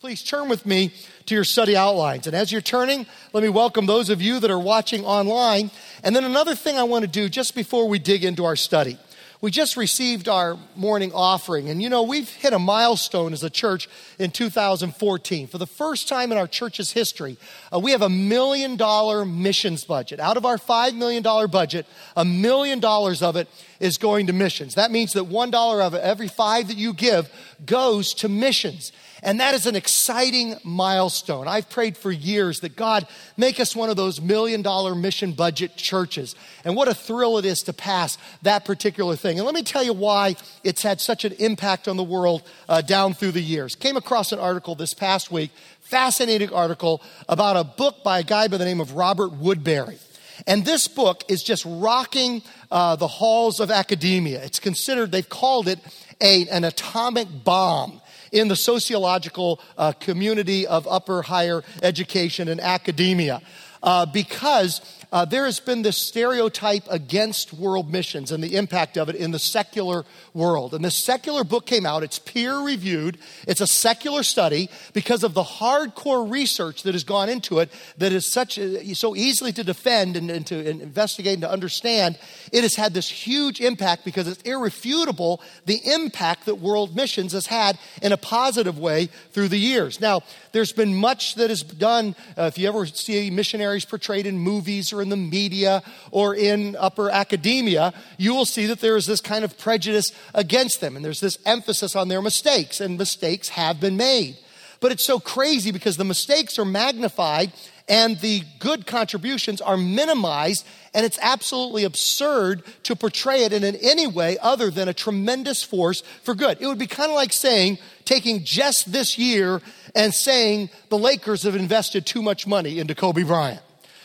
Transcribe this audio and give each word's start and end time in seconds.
Please 0.00 0.22
turn 0.22 0.48
with 0.48 0.64
me 0.64 0.94
to 1.26 1.34
your 1.34 1.44
study 1.44 1.76
outlines. 1.76 2.26
And 2.26 2.34
as 2.34 2.50
you're 2.50 2.62
turning, 2.62 3.04
let 3.34 3.42
me 3.42 3.50
welcome 3.50 3.84
those 3.84 4.08
of 4.08 4.22
you 4.22 4.40
that 4.40 4.50
are 4.50 4.58
watching 4.58 5.04
online. 5.04 5.70
And 6.02 6.16
then 6.16 6.24
another 6.24 6.54
thing 6.54 6.78
I 6.78 6.84
want 6.84 7.02
to 7.04 7.10
do 7.10 7.28
just 7.28 7.54
before 7.54 7.86
we 7.86 7.98
dig 7.98 8.24
into 8.24 8.46
our 8.46 8.56
study. 8.56 8.96
We 9.42 9.50
just 9.50 9.76
received 9.76 10.26
our 10.26 10.58
morning 10.74 11.12
offering, 11.14 11.68
and 11.68 11.82
you 11.82 11.88
know, 11.88 12.02
we've 12.02 12.28
hit 12.28 12.52
a 12.54 12.58
milestone 12.58 13.34
as 13.34 13.42
a 13.42 13.48
church 13.50 13.88
in 14.18 14.30
2014. 14.30 15.46
For 15.48 15.58
the 15.58 15.66
first 15.66 16.08
time 16.08 16.32
in 16.32 16.38
our 16.38 16.46
church's 16.46 16.92
history, 16.92 17.36
uh, 17.72 17.78
we 17.78 17.92
have 17.92 18.02
a 18.02 18.10
million 18.10 18.76
dollar 18.76 19.26
missions 19.26 19.84
budget. 19.84 20.18
Out 20.18 20.36
of 20.38 20.46
our 20.46 20.56
$5 20.56 20.94
million 20.94 21.22
budget, 21.50 21.86
a 22.16 22.24
million 22.24 22.80
dollars 22.80 23.22
of 23.22 23.36
it 23.36 23.48
is 23.80 23.98
going 23.98 24.28
to 24.28 24.32
missions. 24.32 24.74
That 24.76 24.90
means 24.90 25.12
that 25.12 25.24
one 25.24 25.50
dollar 25.50 25.82
of 25.82 25.94
every 25.94 26.28
five 26.28 26.68
that 26.68 26.76
you 26.76 26.94
give 26.94 27.30
goes 27.66 28.14
to 28.14 28.28
missions. 28.30 28.92
And 29.22 29.40
that 29.40 29.54
is 29.54 29.66
an 29.66 29.76
exciting 29.76 30.56
milestone. 30.64 31.46
I've 31.46 31.68
prayed 31.68 31.96
for 31.96 32.10
years 32.10 32.60
that 32.60 32.76
God 32.76 33.06
make 33.36 33.60
us 33.60 33.76
one 33.76 33.90
of 33.90 33.96
those 33.96 34.20
million 34.20 34.62
dollar 34.62 34.94
mission 34.94 35.32
budget 35.32 35.76
churches. 35.76 36.34
And 36.64 36.74
what 36.74 36.88
a 36.88 36.94
thrill 36.94 37.38
it 37.38 37.44
is 37.44 37.62
to 37.64 37.72
pass 37.72 38.16
that 38.42 38.64
particular 38.64 39.16
thing. 39.16 39.38
And 39.38 39.46
let 39.46 39.54
me 39.54 39.62
tell 39.62 39.82
you 39.82 39.92
why 39.92 40.36
it's 40.64 40.82
had 40.82 41.00
such 41.00 41.24
an 41.24 41.32
impact 41.32 41.88
on 41.88 41.96
the 41.96 42.04
world 42.04 42.42
uh, 42.68 42.80
down 42.80 43.14
through 43.14 43.32
the 43.32 43.42
years. 43.42 43.74
Came 43.74 43.96
across 43.96 44.32
an 44.32 44.38
article 44.38 44.74
this 44.74 44.94
past 44.94 45.30
week, 45.30 45.50
fascinating 45.80 46.52
article 46.52 47.02
about 47.28 47.56
a 47.56 47.64
book 47.64 48.02
by 48.02 48.20
a 48.20 48.22
guy 48.22 48.48
by 48.48 48.56
the 48.56 48.64
name 48.64 48.80
of 48.80 48.94
Robert 48.94 49.32
Woodberry. 49.32 49.98
And 50.46 50.64
this 50.64 50.88
book 50.88 51.24
is 51.28 51.42
just 51.42 51.64
rocking 51.66 52.42
uh, 52.70 52.96
the 52.96 53.06
halls 53.06 53.60
of 53.60 53.70
academia. 53.70 54.42
It's 54.42 54.58
considered, 54.58 55.12
they've 55.12 55.28
called 55.28 55.68
it 55.68 55.78
a, 56.20 56.48
an 56.48 56.64
atomic 56.64 57.28
bomb 57.44 57.99
in 58.32 58.48
the 58.48 58.56
sociological 58.56 59.60
uh, 59.76 59.92
community 59.92 60.66
of 60.66 60.86
upper 60.88 61.22
higher 61.22 61.62
education 61.82 62.48
and 62.48 62.60
academia. 62.60 63.40
Uh, 63.82 64.04
because 64.04 64.80
uh, 65.12 65.24
there 65.24 65.46
has 65.46 65.58
been 65.58 65.82
this 65.82 65.96
stereotype 65.96 66.84
against 66.90 67.52
world 67.52 67.90
missions 67.90 68.30
and 68.30 68.44
the 68.44 68.56
impact 68.56 68.96
of 68.96 69.08
it 69.08 69.16
in 69.16 69.30
the 69.30 69.38
secular 69.38 70.04
world. 70.34 70.74
And 70.74 70.84
this 70.84 70.94
secular 70.94 71.44
book 71.44 71.66
came 71.66 71.86
out, 71.86 72.02
it's 72.02 72.18
peer 72.18 72.58
reviewed, 72.60 73.18
it's 73.48 73.60
a 73.60 73.66
secular 73.66 74.22
study 74.22 74.68
because 74.92 75.24
of 75.24 75.34
the 75.34 75.42
hardcore 75.42 76.30
research 76.30 76.82
that 76.84 76.94
has 76.94 77.04
gone 77.04 77.28
into 77.28 77.58
it 77.58 77.70
that 77.98 78.12
is 78.12 78.26
such 78.26 78.58
uh, 78.58 78.94
so 78.94 79.16
easily 79.16 79.52
to 79.52 79.64
defend 79.64 80.16
and, 80.16 80.30
and 80.30 80.46
to 80.46 80.68
investigate 80.68 81.34
and 81.34 81.42
to 81.42 81.50
understand. 81.50 82.18
It 82.52 82.62
has 82.62 82.76
had 82.76 82.94
this 82.94 83.08
huge 83.08 83.60
impact 83.60 84.04
because 84.04 84.28
it's 84.28 84.42
irrefutable 84.42 85.40
the 85.66 85.80
impact 85.84 86.46
that 86.46 86.56
world 86.56 86.94
missions 86.94 87.32
has 87.32 87.46
had 87.46 87.78
in 88.02 88.12
a 88.12 88.16
positive 88.16 88.78
way 88.78 89.06
through 89.32 89.48
the 89.48 89.58
years. 89.58 90.00
Now, 90.00 90.20
there's 90.52 90.72
been 90.72 90.94
much 90.94 91.34
that 91.36 91.50
is 91.50 91.62
done. 91.62 92.14
Uh, 92.36 92.42
if 92.42 92.58
you 92.58 92.68
ever 92.68 92.86
see 92.86 93.30
missionaries 93.70 93.84
portrayed 93.84 94.26
in 94.26 94.38
movies 94.38 94.92
or 94.92 95.00
in 95.00 95.10
the 95.10 95.16
media 95.16 95.82
or 96.10 96.34
in 96.34 96.76
upper 96.76 97.08
academia, 97.10 97.92
you 98.18 98.34
will 98.34 98.44
see 98.44 98.66
that 98.66 98.80
there 98.80 98.96
is 98.96 99.06
this 99.06 99.20
kind 99.20 99.44
of 99.44 99.56
prejudice 99.58 100.10
against 100.34 100.80
them. 100.80 100.96
And 100.96 101.04
there's 101.04 101.20
this 101.20 101.38
emphasis 101.46 101.94
on 101.94 102.08
their 102.08 102.22
mistakes, 102.22 102.80
and 102.80 102.98
mistakes 102.98 103.50
have 103.50 103.80
been 103.80 103.96
made. 103.96 104.36
But 104.80 104.92
it's 104.92 105.04
so 105.04 105.20
crazy 105.20 105.70
because 105.70 105.96
the 105.96 106.04
mistakes 106.04 106.58
are 106.58 106.64
magnified 106.64 107.52
and 107.90 108.20
the 108.20 108.44
good 108.60 108.86
contributions 108.86 109.60
are 109.60 109.76
minimized, 109.76 110.64
and 110.94 111.04
it's 111.04 111.18
absolutely 111.20 111.82
absurd 111.82 112.62
to 112.84 112.94
portray 112.94 113.42
it 113.42 113.52
in 113.52 113.64
any 113.64 114.06
way 114.06 114.38
other 114.40 114.70
than 114.70 114.88
a 114.88 114.94
tremendous 114.94 115.64
force 115.64 116.02
for 116.22 116.36
good. 116.36 116.56
It 116.60 116.68
would 116.68 116.78
be 116.78 116.86
kind 116.86 117.10
of 117.10 117.16
like 117.16 117.32
saying, 117.32 117.78
taking 118.04 118.44
just 118.44 118.92
this 118.92 119.18
year 119.18 119.60
and 119.96 120.14
saying 120.14 120.70
the 120.88 120.98
Lakers 120.98 121.42
have 121.42 121.56
invested 121.56 122.06
too 122.06 122.22
much 122.22 122.46
money 122.46 122.78
into 122.78 122.94
Kobe 122.94 123.24
Bryant. 123.24 123.60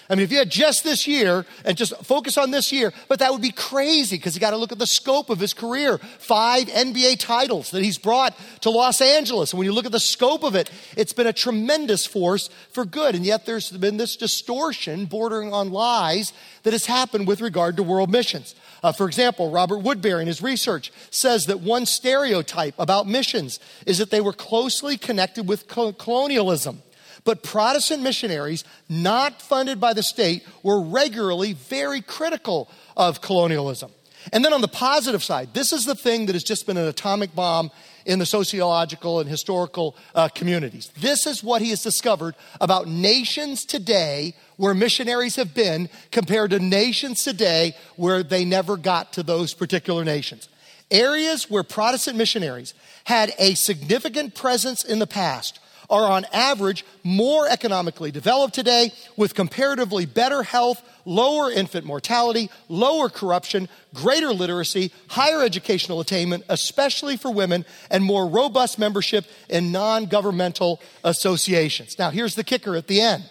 I 0.10 0.16
mean, 0.16 0.24
if 0.24 0.32
you 0.32 0.38
had 0.38 0.52
just 0.52 0.84
this 0.84 1.08
year 1.08 1.46
and 1.64 1.76
just 1.76 1.96
focus 2.04 2.38
on 2.38 2.52
this 2.52 2.72
year, 2.72 2.94
but 3.08 3.20
that 3.20 3.32
would 3.32 3.42
be 3.42 3.52
crazy 3.52 4.18
because 4.18 4.36
you 4.36 4.42
got 4.42 4.52
to 4.52 4.58
look 4.58 4.72
at 4.72 4.78
the 4.78 4.86
scope 4.86 5.30
of 5.32 5.40
his 5.40 5.54
career. 5.54 5.98
Five 5.98 6.68
NBA 6.68 7.20
titles 7.20 7.72
that 7.72 7.84
he's 7.84 7.98
brought 7.98 8.38
to 8.62 8.70
Los 8.70 9.02
Angeles. 9.02 9.52
And 9.52 9.58
when 9.58 9.66
you 9.66 9.74
look 9.74 9.86
at 9.86 9.92
the 9.92 10.00
scope 10.00 10.44
of 10.44 10.54
it, 10.54 10.70
it's 10.96 11.14
been 11.14 11.26
a 11.26 11.34
tremendous 11.34 12.06
force 12.06 12.50
for 12.72 12.86
good. 12.86 13.16
And 13.16 13.26
yet 13.26 13.48
there's 13.48 13.72
been 13.72 13.98
this 13.98 14.16
distortion 14.16 15.06
bordering 15.06 15.54
on 15.54 15.72
lies 15.72 16.34
that 16.64 16.74
has 16.74 16.86
happened 16.86 17.28
with 17.28 17.42
regard 17.42 17.78
to 17.78 17.84
world 17.84 18.12
missions. 18.12 18.54
Uh, 18.84 18.92
for 18.92 19.08
example, 19.08 19.50
Robert 19.50 19.82
Woodberry 19.82 20.22
in 20.22 20.28
his 20.28 20.44
research 20.44 20.92
says 21.10 21.48
that 21.48 21.62
one 21.62 21.88
stereotype 21.88 22.76
about 22.78 23.08
missions 23.08 23.60
is 23.88 23.98
that 23.98 24.12
they 24.12 24.22
were 24.22 24.34
closely 24.34 24.98
connected 24.98 25.48
with 25.48 25.68
colonialism. 25.68 26.84
But 27.26 27.44
Protestant 27.44 28.04
missionaries, 28.04 28.64
not 28.88 29.42
funded 29.42 29.82
by 29.82 29.94
the 29.94 30.04
state, 30.04 30.44
were 30.64 30.80
regularly 30.80 31.54
very 31.54 32.02
critical 32.02 32.70
of 32.96 33.20
colonialism. 33.20 33.92
And 34.32 34.44
then 34.44 34.54
on 34.54 34.62
the 34.62 34.68
positive 34.68 35.24
side, 35.24 35.54
this 35.54 35.74
is 35.74 35.86
the 35.86 35.96
thing 35.96 36.28
that 36.28 36.34
has 36.34 36.44
just 36.44 36.66
been 36.66 36.78
an 36.78 36.88
atomic 36.88 37.36
bomb 37.36 37.72
in 38.06 38.20
the 38.20 38.26
sociological 38.26 39.20
and 39.20 39.30
historical 39.30 39.96
uh, 40.14 40.30
communities. 40.30 40.92
This 41.00 41.26
is 41.26 41.44
what 41.44 41.62
he 41.62 41.72
has 41.72 41.84
discovered 41.84 42.36
about 42.62 42.88
nations 42.88 43.66
today 43.66 44.36
where 44.58 44.74
missionaries 44.74 45.36
have 45.36 45.54
been 45.54 45.90
compared 46.12 46.52
to 46.52 46.60
nations 46.60 47.24
today 47.24 47.76
where 47.96 48.24
they 48.24 48.46
never 48.46 48.78
got 48.78 49.14
to 49.14 49.24
those 49.24 49.54
particular 49.54 50.04
nations. 50.04 50.48
Areas 50.92 51.50
where 51.50 51.64
Protestant 51.64 52.18
missionaries 52.18 52.74
had 53.06 53.34
a 53.40 53.56
significant 53.56 54.36
presence 54.36 54.84
in 54.84 55.00
the 55.00 55.08
past 55.08 55.60
are 55.90 56.10
on 56.12 56.26
average 56.32 56.86
more 57.04 57.48
economically 57.48 58.12
developed 58.12 58.54
today 58.54 58.92
with 59.18 59.36
comparatively 59.36 60.06
better 60.06 60.44
health, 60.44 60.82
lower 61.06 61.52
infant 61.52 61.86
mortality, 61.86 62.50
lower 62.70 63.10
corruption, 63.10 63.70
greater 63.94 64.34
literacy, 64.34 64.92
higher 65.10 65.44
educational 65.44 66.00
attainment, 66.00 66.44
especially 66.50 67.18
for 67.18 67.32
women, 67.32 67.66
and 67.90 68.04
more 68.04 68.28
robust 68.28 68.80
membership 68.80 69.26
in 69.50 69.72
non 69.72 70.06
governmental 70.06 70.82
associations. 71.04 71.98
Now, 72.00 72.10
here's 72.10 72.36
the 72.36 72.44
kicker 72.44 72.76
at 72.76 72.88
the 72.88 73.02
end 73.02 73.24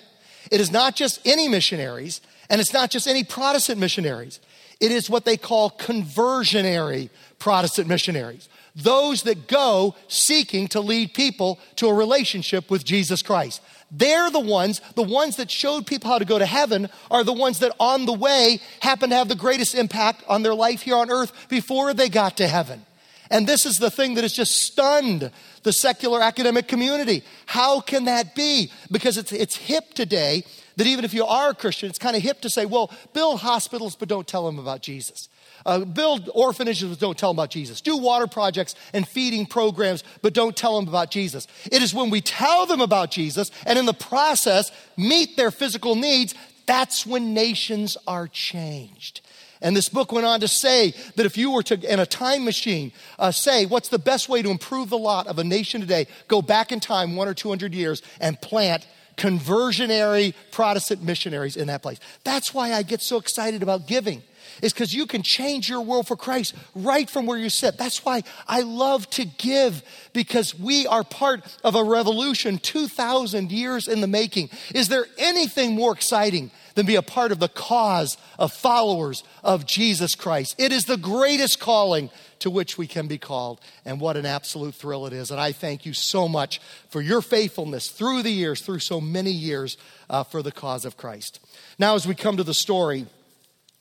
it 0.51 0.61
is 0.61 0.71
not 0.71 0.95
just 0.95 1.21
any 1.27 1.49
missionaries, 1.49 2.21
and 2.51 2.61
it's 2.61 2.73
not 2.73 2.91
just 2.91 3.07
any 3.07 3.25
Protestant 3.25 3.81
missionaries. 3.81 4.41
It 4.81 4.91
is 4.91 5.09
what 5.09 5.25
they 5.25 5.37
call 5.37 5.71
conversionary 5.71 7.11
Protestant 7.39 7.89
missionaries 7.89 8.49
those 8.77 9.23
that 9.23 9.47
go 9.47 9.95
seeking 10.09 10.69
to 10.69 10.81
lead 10.81 11.15
people 11.15 11.59
to 11.77 11.89
a 11.89 11.95
relationship 11.95 12.71
with 12.71 12.85
Jesus 12.85 13.23
Christ. 13.23 13.63
They're 13.91 14.31
the 14.31 14.41
ones, 14.41 14.81
the 14.97 15.03
ones 15.03 15.37
that 15.37 15.51
showed 15.51 15.87
people 15.87 16.11
how 16.11 16.19
to 16.19 16.25
go 16.25 16.39
to 16.39 16.47
heaven 16.47 16.89
are 17.11 17.23
the 17.23 17.33
ones 17.33 17.61
that 17.61 17.75
on 17.79 18.07
the 18.07 18.13
way 18.13 18.61
happen 18.81 19.11
to 19.11 19.17
have 19.17 19.29
the 19.29 19.37
greatest 19.37 19.75
impact 19.75 20.25
on 20.29 20.43
their 20.43 20.55
life 20.55 20.83
here 20.83 20.97
on 20.97 21.11
earth 21.11 21.49
before 21.49 21.95
they 21.95 22.09
got 22.09 22.37
to 22.39 22.49
heaven. 22.49 22.85
And 23.31 23.47
this 23.47 23.65
is 23.65 23.79
the 23.79 23.91
thing 23.91 24.15
that 24.15 24.23
has 24.23 24.33
just 24.33 24.53
stunned 24.63 25.31
the 25.63 25.73
secular 25.73 26.21
academic 26.21 26.69
community. 26.69 27.23
How 27.47 27.81
can 27.81 28.05
that 28.05 28.35
be? 28.35 28.71
Because 28.91 29.17
it's, 29.17 29.33
it's 29.33 29.57
hip 29.57 29.95
today 29.95 30.45
that 30.77 30.87
even 30.87 31.05
if 31.05 31.15
you 31.15 31.25
are 31.25 31.51
a 31.51 31.55
Christian, 31.55 31.89
it's 31.89 31.99
kind 31.99 32.17
of 32.17 32.23
hip 32.23 32.41
to 32.43 32.51
say, 32.51 32.67
well, 32.67 32.91
build 33.13 33.41
hospitals, 33.41 33.97
but 33.97 34.09
don't 34.09 34.27
tell 34.27 34.45
them 34.45 34.59
about 34.59 34.83
Jesus. 34.83 35.29
Uh, 35.67 35.79
build 35.85 36.29
orphanages, 36.35 36.89
but 36.89 36.99
don't 36.99 37.17
tell 37.17 37.31
them 37.31 37.39
about 37.39 37.51
Jesus. 37.51 37.81
Do 37.81 37.97
water 37.97 38.27
projects 38.27 38.75
and 38.93 39.09
feeding 39.09 39.47
programs, 39.47 40.05
but 40.21 40.35
don't 40.35 40.55
tell 40.55 40.79
them 40.79 40.89
about 40.89 41.11
Jesus. 41.11 41.47
It 41.73 41.83
is 41.83 41.95
when 41.95 42.11
we 42.11 42.21
tell 42.21 42.67
them 42.67 42.83
about 42.83 43.11
Jesus 43.11 43.51
and 43.65 43.79
in 43.79 43.87
the 43.87 43.95
process 43.95 44.71
meet 44.97 45.37
their 45.37 45.51
physical 45.51 45.95
needs, 45.95 46.35
that's 46.67 47.07
when 47.07 47.33
nations 47.33 47.97
are 48.07 48.29
changed. 48.29 49.23
And 49.63 49.75
this 49.75 49.89
book 49.89 50.13
went 50.13 50.27
on 50.27 50.41
to 50.41 50.49
say 50.49 50.93
that 51.17 51.25
if 51.25 51.39
you 51.39 51.53
were 51.53 51.63
to, 51.63 51.93
in 51.93 51.99
a 51.99 52.05
time 52.05 52.45
machine, 52.45 52.93
uh, 53.19 53.31
say, 53.31 53.65
what's 53.65 53.89
the 53.89 53.99
best 53.99 54.29
way 54.29 54.43
to 54.43 54.51
improve 54.51 54.91
the 54.91 54.99
lot 54.99 55.27
of 55.27 55.39
a 55.39 55.45
nation 55.45 55.81
today? 55.81 56.07
Go 56.29 56.43
back 56.43 56.73
in 56.73 56.81
time 56.81 57.17
one 57.17 57.29
or 57.29 57.35
two 57.35 57.49
hundred 57.49 57.73
years 57.73 58.03
and 58.21 58.39
plant 58.43 58.87
conversionary 59.17 60.35
Protestant 60.51 61.03
missionaries 61.03 61.57
in 61.57 61.69
that 61.69 61.81
place. 61.81 62.01
That's 62.25 62.53
why 62.53 62.75
I 62.75 62.83
get 62.83 63.01
so 63.01 63.17
excited 63.17 63.63
about 63.63 63.87
giving 63.87 64.23
is 64.63 64.73
because 64.73 64.95
you 64.95 65.07
can 65.07 65.23
change 65.23 65.69
your 65.69 65.81
world 65.81 66.07
for 66.07 66.17
Christ 66.17 66.55
right 66.75 67.09
from 67.09 67.27
where 67.27 67.39
you 67.39 67.51
sit. 67.51 67.77
That's 67.77 68.05
why 68.05 68.23
I 68.47 68.63
love 68.63 69.09
to 69.11 69.25
give 69.25 69.83
because 70.13 70.59
we 70.59 70.87
are 70.87 71.05
part 71.05 71.45
of 71.63 71.75
a 71.75 71.85
revolution 71.85 72.59
2,000 72.59 73.53
years 73.53 73.89
in 73.89 74.01
the 74.01 74.07
making. 74.07 74.51
Is 74.75 74.89
there 74.89 75.07
anything 75.19 75.75
more 75.75 75.93
exciting 75.93 76.51
than 76.75 76.87
be 76.87 76.97
a 76.97 77.03
part 77.03 77.33
of 77.33 77.39
the 77.39 77.49
cause 77.49 78.17
of 78.39 78.53
followers 78.53 79.23
of 79.43 79.67
Jesus 79.67 80.15
Christ? 80.15 80.57
It 80.59 80.73
is 80.73 80.87
the 80.87 80.97
greatest 80.97 81.61
calling 81.61 82.11
to 82.41 82.51
which 82.51 82.77
we 82.77 82.87
can 82.87 83.07
be 83.07 83.17
called. 83.17 83.59
And 83.87 83.99
what 83.99 84.19
an 84.19 84.27
absolute 84.27 84.75
thrill 84.75 85.07
it 85.07 85.15
is. 85.15 85.31
And 85.31 85.41
I 85.41 85.53
thank 85.53 85.87
you 85.87 85.95
so 85.95 86.29
much 86.29 86.61
for 86.91 87.01
your 87.01 87.23
faithfulness 87.23 87.89
through 87.89 88.23
the 88.23 88.31
years, 88.31 88.61
through 88.61 88.81
so 88.81 89.01
many 89.01 89.31
years 89.31 89.79
uh, 90.11 90.25
for 90.25 90.43
the 90.43 90.53
cause 90.53 90.85
of 90.85 90.97
Christ. 90.99 91.41
Now, 91.79 91.95
as 91.95 92.07
we 92.07 92.15
come 92.15 92.37
to 92.37 92.45
the 92.45 92.53
story, 92.53 93.07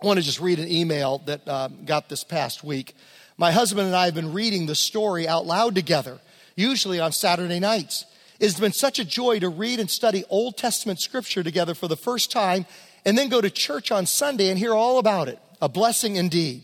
I 0.04 0.06
want 0.06 0.20
to 0.20 0.26
just 0.26 0.42
read 0.42 0.60
an 0.60 0.68
email 0.68 1.20
that 1.28 1.48
uh, 1.48 1.70
got 1.70 2.10
this 2.10 2.26
past 2.26 2.62
week. 2.62 2.94
My 3.38 3.54
husband 3.54 3.88
and 3.88 3.96
I 3.96 4.04
have 4.04 4.14
been 4.14 4.34
reading 4.34 4.66
the 4.66 4.76
story 4.76 5.30
out 5.30 5.46
loud 5.46 5.76
together, 5.76 6.20
usually 6.58 7.00
on 7.00 7.14
Saturday 7.14 7.62
nights. 7.62 8.04
It's 8.38 8.60
been 8.60 8.74
such 8.74 9.00
a 9.00 9.06
joy 9.06 9.40
to 9.40 9.48
read 9.48 9.80
and 9.80 9.90
study 9.90 10.26
Old 10.30 10.58
Testament 10.58 11.00
scripture 11.00 11.42
together 11.42 11.74
for 11.74 11.88
the 11.88 11.96
first 11.96 12.34
time 12.34 12.66
and 13.06 13.18
then 13.18 13.30
go 13.30 13.40
to 13.40 13.50
church 13.50 13.94
on 13.94 14.06
Sunday 14.06 14.50
and 14.50 14.60
hear 14.60 14.74
all 14.74 15.00
about 15.00 15.30
it. 15.30 15.40
A 15.62 15.70
blessing 15.70 16.18
indeed. 16.18 16.64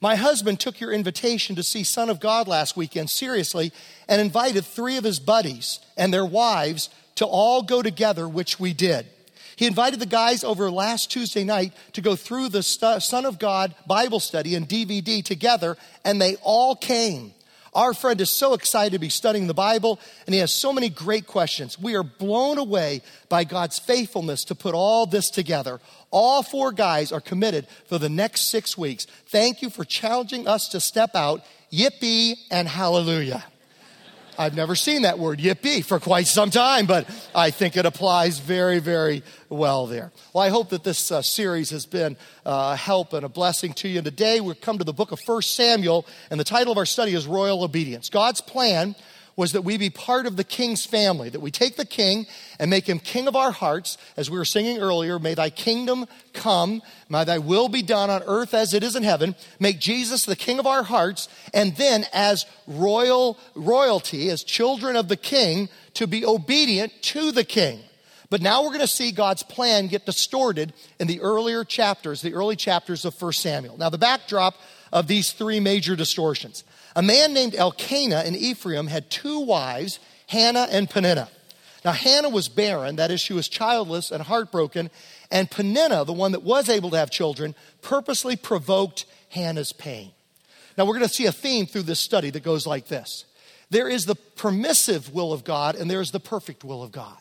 My 0.00 0.16
husband 0.16 0.58
took 0.58 0.80
your 0.80 0.90
invitation 0.90 1.54
to 1.54 1.62
see 1.62 1.84
Son 1.84 2.10
of 2.10 2.18
God 2.18 2.48
last 2.48 2.76
weekend 2.76 3.08
seriously 3.08 3.70
and 4.08 4.20
invited 4.20 4.64
three 4.64 4.96
of 4.96 5.04
his 5.04 5.20
buddies 5.20 5.78
and 5.96 6.12
their 6.12 6.26
wives 6.26 6.90
to 7.14 7.24
all 7.24 7.62
go 7.62 7.82
together, 7.82 8.28
which 8.28 8.58
we 8.58 8.72
did. 8.72 9.06
He 9.60 9.66
invited 9.66 10.00
the 10.00 10.06
guys 10.06 10.42
over 10.42 10.70
last 10.70 11.10
Tuesday 11.10 11.44
night 11.44 11.74
to 11.92 12.00
go 12.00 12.16
through 12.16 12.48
the 12.48 12.62
Son 12.62 13.26
of 13.26 13.38
God 13.38 13.74
Bible 13.86 14.18
study 14.18 14.54
and 14.54 14.66
DVD 14.66 15.22
together, 15.22 15.76
and 16.02 16.18
they 16.18 16.36
all 16.36 16.74
came. 16.74 17.34
Our 17.74 17.92
friend 17.92 18.18
is 18.22 18.30
so 18.30 18.54
excited 18.54 18.92
to 18.92 18.98
be 18.98 19.10
studying 19.10 19.48
the 19.48 19.52
Bible, 19.52 20.00
and 20.24 20.32
he 20.32 20.40
has 20.40 20.50
so 20.50 20.72
many 20.72 20.88
great 20.88 21.26
questions. 21.26 21.78
We 21.78 21.94
are 21.94 22.02
blown 22.02 22.56
away 22.56 23.02
by 23.28 23.44
God's 23.44 23.78
faithfulness 23.78 24.44
to 24.44 24.54
put 24.54 24.74
all 24.74 25.04
this 25.04 25.28
together. 25.28 25.78
All 26.10 26.42
four 26.42 26.72
guys 26.72 27.12
are 27.12 27.20
committed 27.20 27.66
for 27.84 27.98
the 27.98 28.08
next 28.08 28.50
six 28.50 28.78
weeks. 28.78 29.06
Thank 29.26 29.60
you 29.60 29.68
for 29.68 29.84
challenging 29.84 30.48
us 30.48 30.70
to 30.70 30.80
step 30.80 31.14
out. 31.14 31.44
Yippee 31.70 32.36
and 32.50 32.66
hallelujah. 32.66 33.44
I've 34.40 34.54
never 34.54 34.74
seen 34.74 35.02
that 35.02 35.18
word 35.18 35.38
yippee 35.38 35.84
for 35.84 36.00
quite 36.00 36.26
some 36.26 36.50
time, 36.50 36.86
but 36.86 37.06
I 37.34 37.50
think 37.50 37.76
it 37.76 37.84
applies 37.84 38.38
very, 38.38 38.78
very 38.78 39.22
well 39.50 39.86
there. 39.86 40.12
Well, 40.32 40.42
I 40.42 40.48
hope 40.48 40.70
that 40.70 40.82
this 40.82 41.12
uh, 41.12 41.20
series 41.20 41.68
has 41.68 41.84
been 41.84 42.16
uh, 42.46 42.70
a 42.72 42.76
help 42.76 43.12
and 43.12 43.22
a 43.22 43.28
blessing 43.28 43.74
to 43.74 43.88
you. 43.88 43.98
And 43.98 44.04
today 44.06 44.40
we 44.40 44.54
come 44.54 44.78
to 44.78 44.84
the 44.84 44.94
book 44.94 45.12
of 45.12 45.20
1 45.26 45.42
Samuel, 45.42 46.06
and 46.30 46.40
the 46.40 46.44
title 46.44 46.72
of 46.72 46.78
our 46.78 46.86
study 46.86 47.12
is 47.12 47.26
Royal 47.26 47.62
Obedience. 47.62 48.08
God's 48.08 48.40
plan 48.40 48.94
was 49.40 49.52
that 49.52 49.62
we 49.62 49.78
be 49.78 49.88
part 49.88 50.26
of 50.26 50.36
the 50.36 50.44
king's 50.44 50.84
family, 50.84 51.30
that 51.30 51.40
we 51.40 51.50
take 51.50 51.76
the 51.76 51.86
king 51.86 52.26
and 52.58 52.68
make 52.68 52.86
him 52.86 52.98
king 52.98 53.26
of 53.26 53.34
our 53.34 53.50
hearts. 53.50 53.96
As 54.14 54.30
we 54.30 54.36
were 54.36 54.44
singing 54.44 54.76
earlier, 54.76 55.18
may 55.18 55.32
thy 55.32 55.48
kingdom 55.48 56.04
come, 56.34 56.82
may 57.08 57.24
thy 57.24 57.38
will 57.38 57.70
be 57.70 57.80
done 57.80 58.10
on 58.10 58.22
earth 58.26 58.52
as 58.52 58.74
it 58.74 58.82
is 58.82 58.96
in 58.96 59.02
heaven. 59.02 59.34
Make 59.58 59.80
Jesus 59.80 60.26
the 60.26 60.36
king 60.36 60.58
of 60.58 60.66
our 60.66 60.82
hearts, 60.82 61.26
and 61.54 61.74
then 61.76 62.04
as 62.12 62.44
royal 62.66 63.38
royalty, 63.54 64.28
as 64.28 64.44
children 64.44 64.94
of 64.94 65.08
the 65.08 65.16
king, 65.16 65.70
to 65.94 66.06
be 66.06 66.22
obedient 66.22 66.92
to 67.04 67.32
the 67.32 67.42
king. 67.42 67.80
But 68.28 68.42
now 68.42 68.62
we're 68.62 68.68
going 68.68 68.80
to 68.80 68.86
see 68.86 69.10
God's 69.10 69.42
plan 69.42 69.86
get 69.86 70.04
distorted 70.04 70.74
in 70.98 71.06
the 71.06 71.22
earlier 71.22 71.64
chapters, 71.64 72.20
the 72.20 72.34
early 72.34 72.56
chapters 72.56 73.06
of 73.06 73.20
1 73.20 73.32
Samuel. 73.32 73.78
Now, 73.78 73.88
the 73.88 73.96
backdrop 73.96 74.54
of 74.92 75.06
these 75.06 75.32
three 75.32 75.60
major 75.60 75.96
distortions. 75.96 76.62
A 76.96 77.02
man 77.02 77.32
named 77.32 77.54
Elkanah 77.54 78.24
in 78.24 78.34
Ephraim 78.34 78.88
had 78.88 79.10
two 79.10 79.40
wives, 79.40 80.00
Hannah 80.26 80.68
and 80.70 80.88
Peninnah. 80.90 81.28
Now, 81.84 81.92
Hannah 81.92 82.28
was 82.28 82.48
barren, 82.48 82.96
that 82.96 83.10
is, 83.10 83.20
she 83.20 83.32
was 83.32 83.48
childless 83.48 84.10
and 84.10 84.22
heartbroken, 84.22 84.90
and 85.30 85.50
Peninnah, 85.50 86.04
the 86.04 86.12
one 86.12 86.32
that 86.32 86.42
was 86.42 86.68
able 86.68 86.90
to 86.90 86.98
have 86.98 87.10
children, 87.10 87.54
purposely 87.80 88.36
provoked 88.36 89.06
Hannah's 89.30 89.72
pain. 89.72 90.10
Now, 90.76 90.84
we're 90.84 90.98
going 90.98 91.08
to 91.08 91.14
see 91.14 91.26
a 91.26 91.32
theme 91.32 91.66
through 91.66 91.82
this 91.82 92.00
study 92.00 92.30
that 92.30 92.42
goes 92.42 92.66
like 92.66 92.88
this 92.88 93.24
there 93.70 93.88
is 93.88 94.04
the 94.04 94.16
permissive 94.16 95.14
will 95.14 95.32
of 95.32 95.44
God, 95.44 95.76
and 95.76 95.90
there 95.90 96.00
is 96.00 96.10
the 96.10 96.20
perfect 96.20 96.64
will 96.64 96.82
of 96.82 96.90
God. 96.90 97.16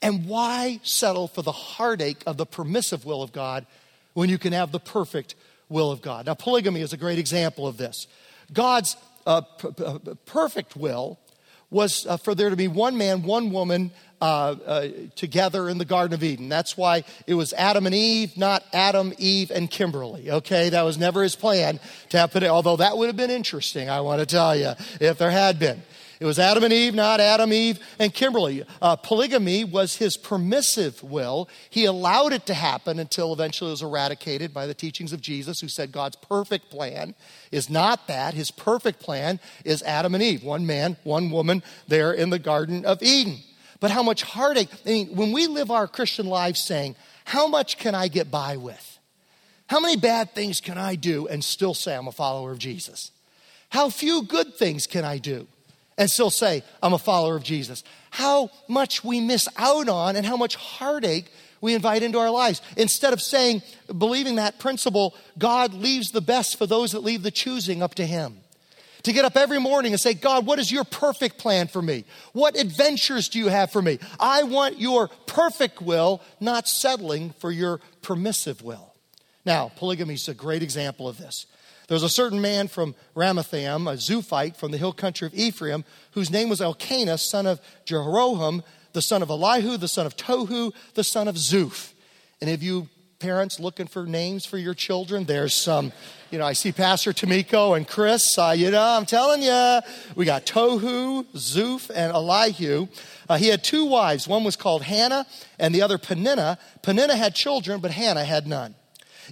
And 0.00 0.26
why 0.26 0.80
settle 0.82 1.28
for 1.28 1.42
the 1.42 1.52
heartache 1.52 2.22
of 2.26 2.36
the 2.36 2.46
permissive 2.46 3.04
will 3.04 3.22
of 3.22 3.32
God 3.32 3.66
when 4.14 4.28
you 4.28 4.38
can 4.38 4.52
have 4.52 4.72
the 4.72 4.80
perfect 4.80 5.34
will 5.68 5.90
of 5.90 6.02
God? 6.02 6.26
Now, 6.26 6.34
polygamy 6.34 6.80
is 6.80 6.92
a 6.92 6.96
great 6.96 7.18
example 7.18 7.66
of 7.66 7.76
this. 7.76 8.06
God's 8.52 8.96
uh, 9.26 9.40
p- 9.40 9.68
p- 9.70 10.14
perfect 10.26 10.76
will 10.76 11.18
was 11.70 12.06
uh, 12.06 12.16
for 12.16 12.34
there 12.34 12.50
to 12.50 12.56
be 12.56 12.68
one 12.68 12.98
man, 12.98 13.22
one 13.22 13.50
woman 13.50 13.90
uh, 14.20 14.54
uh, 14.66 14.88
together 15.16 15.68
in 15.68 15.78
the 15.78 15.84
Garden 15.84 16.14
of 16.14 16.22
Eden. 16.22 16.48
That's 16.48 16.76
why 16.76 17.02
it 17.26 17.34
was 17.34 17.52
Adam 17.54 17.86
and 17.86 17.94
Eve, 17.94 18.36
not 18.36 18.62
Adam, 18.72 19.12
Eve, 19.18 19.50
and 19.50 19.68
Kimberly. 19.68 20.30
Okay, 20.30 20.68
that 20.68 20.82
was 20.82 20.96
never 20.96 21.22
his 21.22 21.34
plan 21.34 21.80
to 22.10 22.18
have 22.18 22.36
although 22.44 22.76
that 22.76 22.96
would 22.96 23.08
have 23.08 23.16
been 23.16 23.30
interesting, 23.30 23.90
I 23.90 24.00
want 24.00 24.20
to 24.20 24.26
tell 24.26 24.54
you, 24.54 24.74
if 25.00 25.18
there 25.18 25.30
had 25.30 25.58
been. 25.58 25.82
It 26.20 26.24
was 26.24 26.38
Adam 26.38 26.64
and 26.64 26.72
Eve, 26.72 26.94
not 26.94 27.20
Adam, 27.20 27.52
Eve, 27.52 27.78
and 27.98 28.12
Kimberly. 28.12 28.64
Uh, 28.80 28.96
polygamy 28.96 29.64
was 29.64 29.96
his 29.96 30.16
permissive 30.16 31.02
will. 31.02 31.48
He 31.70 31.84
allowed 31.84 32.32
it 32.32 32.46
to 32.46 32.54
happen 32.54 32.98
until 32.98 33.32
eventually 33.32 33.70
it 33.70 33.72
was 33.72 33.82
eradicated 33.82 34.54
by 34.54 34.66
the 34.66 34.74
teachings 34.74 35.12
of 35.12 35.20
Jesus, 35.20 35.60
who 35.60 35.68
said 35.68 35.92
God's 35.92 36.16
perfect 36.16 36.70
plan 36.70 37.14
is 37.50 37.68
not 37.68 38.06
that. 38.08 38.34
His 38.34 38.50
perfect 38.50 39.00
plan 39.00 39.40
is 39.64 39.82
Adam 39.82 40.14
and 40.14 40.22
Eve, 40.22 40.44
one 40.44 40.66
man, 40.66 40.96
one 41.04 41.30
woman 41.30 41.62
there 41.88 42.12
in 42.12 42.30
the 42.30 42.38
Garden 42.38 42.84
of 42.84 43.02
Eden. 43.02 43.38
But 43.80 43.90
how 43.90 44.02
much 44.02 44.22
heartache. 44.22 44.70
I 44.86 44.88
mean, 44.88 45.16
when 45.16 45.32
we 45.32 45.48
live 45.48 45.70
our 45.70 45.88
Christian 45.88 46.26
lives 46.26 46.60
saying, 46.60 46.94
How 47.24 47.48
much 47.48 47.78
can 47.78 47.94
I 47.94 48.08
get 48.08 48.30
by 48.30 48.56
with? 48.56 48.92
How 49.66 49.80
many 49.80 49.96
bad 49.96 50.34
things 50.34 50.60
can 50.60 50.78
I 50.78 50.94
do 50.94 51.26
and 51.26 51.42
still 51.42 51.74
say 51.74 51.96
I'm 51.96 52.06
a 52.06 52.12
follower 52.12 52.52
of 52.52 52.58
Jesus? 52.58 53.10
How 53.70 53.88
few 53.88 54.22
good 54.22 54.54
things 54.54 54.86
can 54.86 55.04
I 55.04 55.16
do 55.16 55.46
and 55.98 56.10
still 56.10 56.30
say, 56.30 56.62
I'm 56.82 56.92
a 56.92 56.98
follower 56.98 57.36
of 57.36 57.42
Jesus. 57.42 57.84
How 58.10 58.50
much 58.68 59.04
we 59.04 59.20
miss 59.20 59.48
out 59.56 59.88
on 59.88 60.16
and 60.16 60.26
how 60.26 60.36
much 60.36 60.56
heartache 60.56 61.30
we 61.62 61.74
invite 61.74 62.02
into 62.02 62.18
our 62.18 62.28
lives. 62.28 62.60
Instead 62.76 63.14
of 63.14 63.22
saying, 63.22 63.62
believing 63.86 64.34
that 64.34 64.58
principle, 64.58 65.14
God 65.38 65.72
leaves 65.72 66.10
the 66.10 66.20
best 66.20 66.58
for 66.58 66.66
those 66.66 66.92
that 66.92 67.00
leave 67.00 67.22
the 67.22 67.30
choosing 67.30 67.82
up 67.82 67.94
to 67.94 68.04
Him. 68.04 68.36
To 69.04 69.12
get 69.12 69.24
up 69.24 69.36
every 69.36 69.58
morning 69.58 69.92
and 69.92 70.00
say, 70.00 70.12
God, 70.12 70.44
what 70.44 70.58
is 70.58 70.70
your 70.70 70.84
perfect 70.84 71.38
plan 71.38 71.68
for 71.68 71.80
me? 71.80 72.04
What 72.32 72.56
adventures 72.56 73.28
do 73.28 73.38
you 73.38 73.48
have 73.48 73.72
for 73.72 73.80
me? 73.80 73.98
I 74.20 74.42
want 74.42 74.78
your 74.78 75.08
perfect 75.26 75.80
will, 75.80 76.20
not 76.40 76.68
settling 76.68 77.30
for 77.38 77.50
your 77.50 77.80
permissive 78.02 78.62
will. 78.62 78.92
Now, 79.44 79.72
polygamy 79.76 80.14
is 80.14 80.28
a 80.28 80.34
great 80.34 80.62
example 80.62 81.08
of 81.08 81.18
this. 81.18 81.46
There 81.92 81.96
was 81.96 82.04
a 82.04 82.08
certain 82.08 82.40
man 82.40 82.68
from 82.68 82.94
Ramathaim, 83.14 83.86
a 83.86 83.96
Zuphite 83.96 84.56
from 84.56 84.70
the 84.70 84.78
hill 84.78 84.94
country 84.94 85.26
of 85.26 85.34
Ephraim, 85.34 85.84
whose 86.12 86.30
name 86.30 86.48
was 86.48 86.62
Elkanah, 86.62 87.18
son 87.18 87.46
of 87.46 87.60
Jeroham, 87.84 88.64
the 88.94 89.02
son 89.02 89.20
of 89.22 89.28
Elihu, 89.28 89.76
the 89.76 89.88
son 89.88 90.06
of 90.06 90.16
Tohu, 90.16 90.72
the 90.94 91.04
son 91.04 91.28
of 91.28 91.34
Zuph. 91.34 91.92
And 92.40 92.48
if 92.48 92.62
you 92.62 92.88
parents 93.18 93.60
looking 93.60 93.86
for 93.86 94.06
names 94.06 94.46
for 94.46 94.56
your 94.56 94.72
children, 94.72 95.24
there's 95.24 95.54
some, 95.54 95.92
you 96.30 96.38
know, 96.38 96.46
I 96.46 96.54
see 96.54 96.72
Pastor 96.72 97.12
Tamiko 97.12 97.76
and 97.76 97.86
Chris, 97.86 98.38
uh, 98.38 98.54
you 98.56 98.70
know, 98.70 98.82
I'm 98.82 99.04
telling 99.04 99.42
you, 99.42 99.80
we 100.16 100.24
got 100.24 100.46
Tohu, 100.46 101.26
Zuph, 101.34 101.90
and 101.94 102.10
Elihu. 102.10 102.88
Uh, 103.28 103.36
he 103.36 103.48
had 103.48 103.62
two 103.62 103.84
wives. 103.84 104.26
One 104.26 104.44
was 104.44 104.56
called 104.56 104.82
Hannah 104.82 105.26
and 105.58 105.74
the 105.74 105.82
other 105.82 105.98
Peninnah. 105.98 106.58
Peninnah 106.80 107.16
had 107.16 107.34
children, 107.34 107.80
but 107.80 107.90
Hannah 107.90 108.24
had 108.24 108.46
none. 108.46 108.76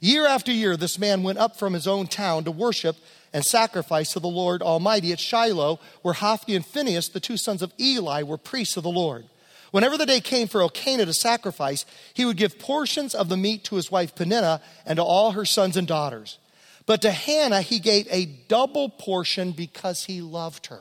Year 0.00 0.26
after 0.26 0.50
year, 0.50 0.78
this 0.78 0.98
man 0.98 1.22
went 1.22 1.38
up 1.38 1.56
from 1.56 1.74
his 1.74 1.86
own 1.86 2.06
town 2.06 2.44
to 2.44 2.50
worship 2.50 2.96
and 3.34 3.44
sacrifice 3.44 4.12
to 4.12 4.20
the 4.20 4.28
Lord 4.28 4.62
Almighty 4.62 5.12
at 5.12 5.20
Shiloh, 5.20 5.78
where 6.00 6.14
Hophni 6.14 6.56
and 6.56 6.64
Phinehas, 6.64 7.10
the 7.10 7.20
two 7.20 7.36
sons 7.36 7.60
of 7.60 7.72
Eli, 7.78 8.22
were 8.22 8.38
priests 8.38 8.78
of 8.78 8.82
the 8.82 8.90
Lord. 8.90 9.26
Whenever 9.72 9.98
the 9.98 10.06
day 10.06 10.20
came 10.20 10.48
for 10.48 10.62
Elkanah 10.62 11.04
to 11.04 11.12
sacrifice, 11.12 11.84
he 12.14 12.24
would 12.24 12.38
give 12.38 12.58
portions 12.58 13.14
of 13.14 13.28
the 13.28 13.36
meat 13.36 13.62
to 13.64 13.76
his 13.76 13.90
wife 13.90 14.14
Peninnah 14.14 14.62
and 14.84 14.96
to 14.96 15.02
all 15.02 15.32
her 15.32 15.44
sons 15.44 15.76
and 15.76 15.86
daughters. 15.86 16.38
But 16.86 17.02
to 17.02 17.12
Hannah, 17.12 17.62
he 17.62 17.78
gave 17.78 18.08
a 18.10 18.24
double 18.24 18.88
portion 18.88 19.52
because 19.52 20.04
he 20.04 20.22
loved 20.22 20.66
her. 20.66 20.80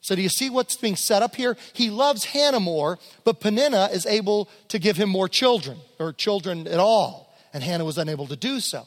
So, 0.00 0.16
do 0.16 0.22
you 0.22 0.28
see 0.28 0.50
what's 0.50 0.76
being 0.76 0.96
set 0.96 1.22
up 1.22 1.36
here? 1.36 1.56
He 1.72 1.90
loves 1.90 2.24
Hannah 2.24 2.60
more, 2.60 2.98
but 3.24 3.40
Peninnah 3.40 3.90
is 3.92 4.06
able 4.06 4.48
to 4.68 4.78
give 4.78 4.96
him 4.96 5.08
more 5.08 5.28
children, 5.28 5.78
or 5.98 6.12
children 6.12 6.66
at 6.66 6.80
all 6.80 7.25
and 7.56 7.64
Hannah 7.64 7.86
was 7.86 7.96
unable 7.96 8.26
to 8.26 8.36
do 8.36 8.60
so. 8.60 8.86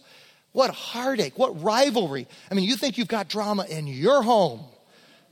What 0.51 0.69
heartache, 0.69 1.39
what 1.39 1.59
rivalry. 1.63 2.27
I 2.51 2.53
mean, 2.53 2.65
you 2.65 2.75
think 2.75 2.99
you've 2.99 3.07
got 3.07 3.27
drama 3.27 3.65
in 3.67 3.87
your 3.87 4.21
home. 4.21 4.59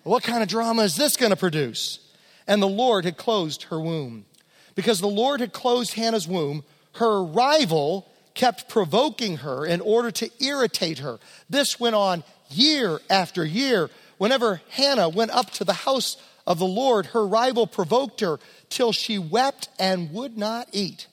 What 0.02 0.24
kind 0.24 0.42
of 0.42 0.50
drama 0.50 0.82
is 0.82 0.96
this 0.96 1.18
going 1.18 1.30
to 1.30 1.36
produce? 1.36 2.00
And 2.48 2.64
the 2.64 2.68
Lord 2.68 3.06
had 3.06 3.16
closed 3.16 3.64
her 3.64 3.80
womb. 3.80 4.26
Because 4.74 5.00
the 5.02 5.08
Lord 5.08 5.40
had 5.40 5.54
closed 5.54 5.94
Hannah's 5.94 6.28
womb, 6.28 6.64
her 6.96 7.24
rival 7.24 8.08
kept 8.34 8.70
provoking 8.70 9.38
her 9.38 9.68
in 9.68 9.82
order 9.82 10.10
to 10.10 10.32
irritate 10.44 10.98
her. 10.98 11.20
This 11.48 11.80
went 11.80 11.94
on 11.94 12.24
year 12.50 13.00
after 13.08 13.46
year. 13.46 13.92
Whenever 14.18 14.62
Hannah 14.70 15.10
went 15.10 15.30
up 15.30 15.52
to 15.52 15.64
the 15.64 15.74
house 15.74 16.18
of 16.48 16.58
the 16.58 16.66
Lord, 16.66 17.08
her 17.08 17.28
rival 17.28 17.68
provoked 17.68 18.22
her 18.22 18.40
till 18.70 18.92
she 18.92 19.20
wept 19.20 19.70
and 19.78 20.12
would 20.12 20.40
not 20.40 20.70
eat. 20.72 21.06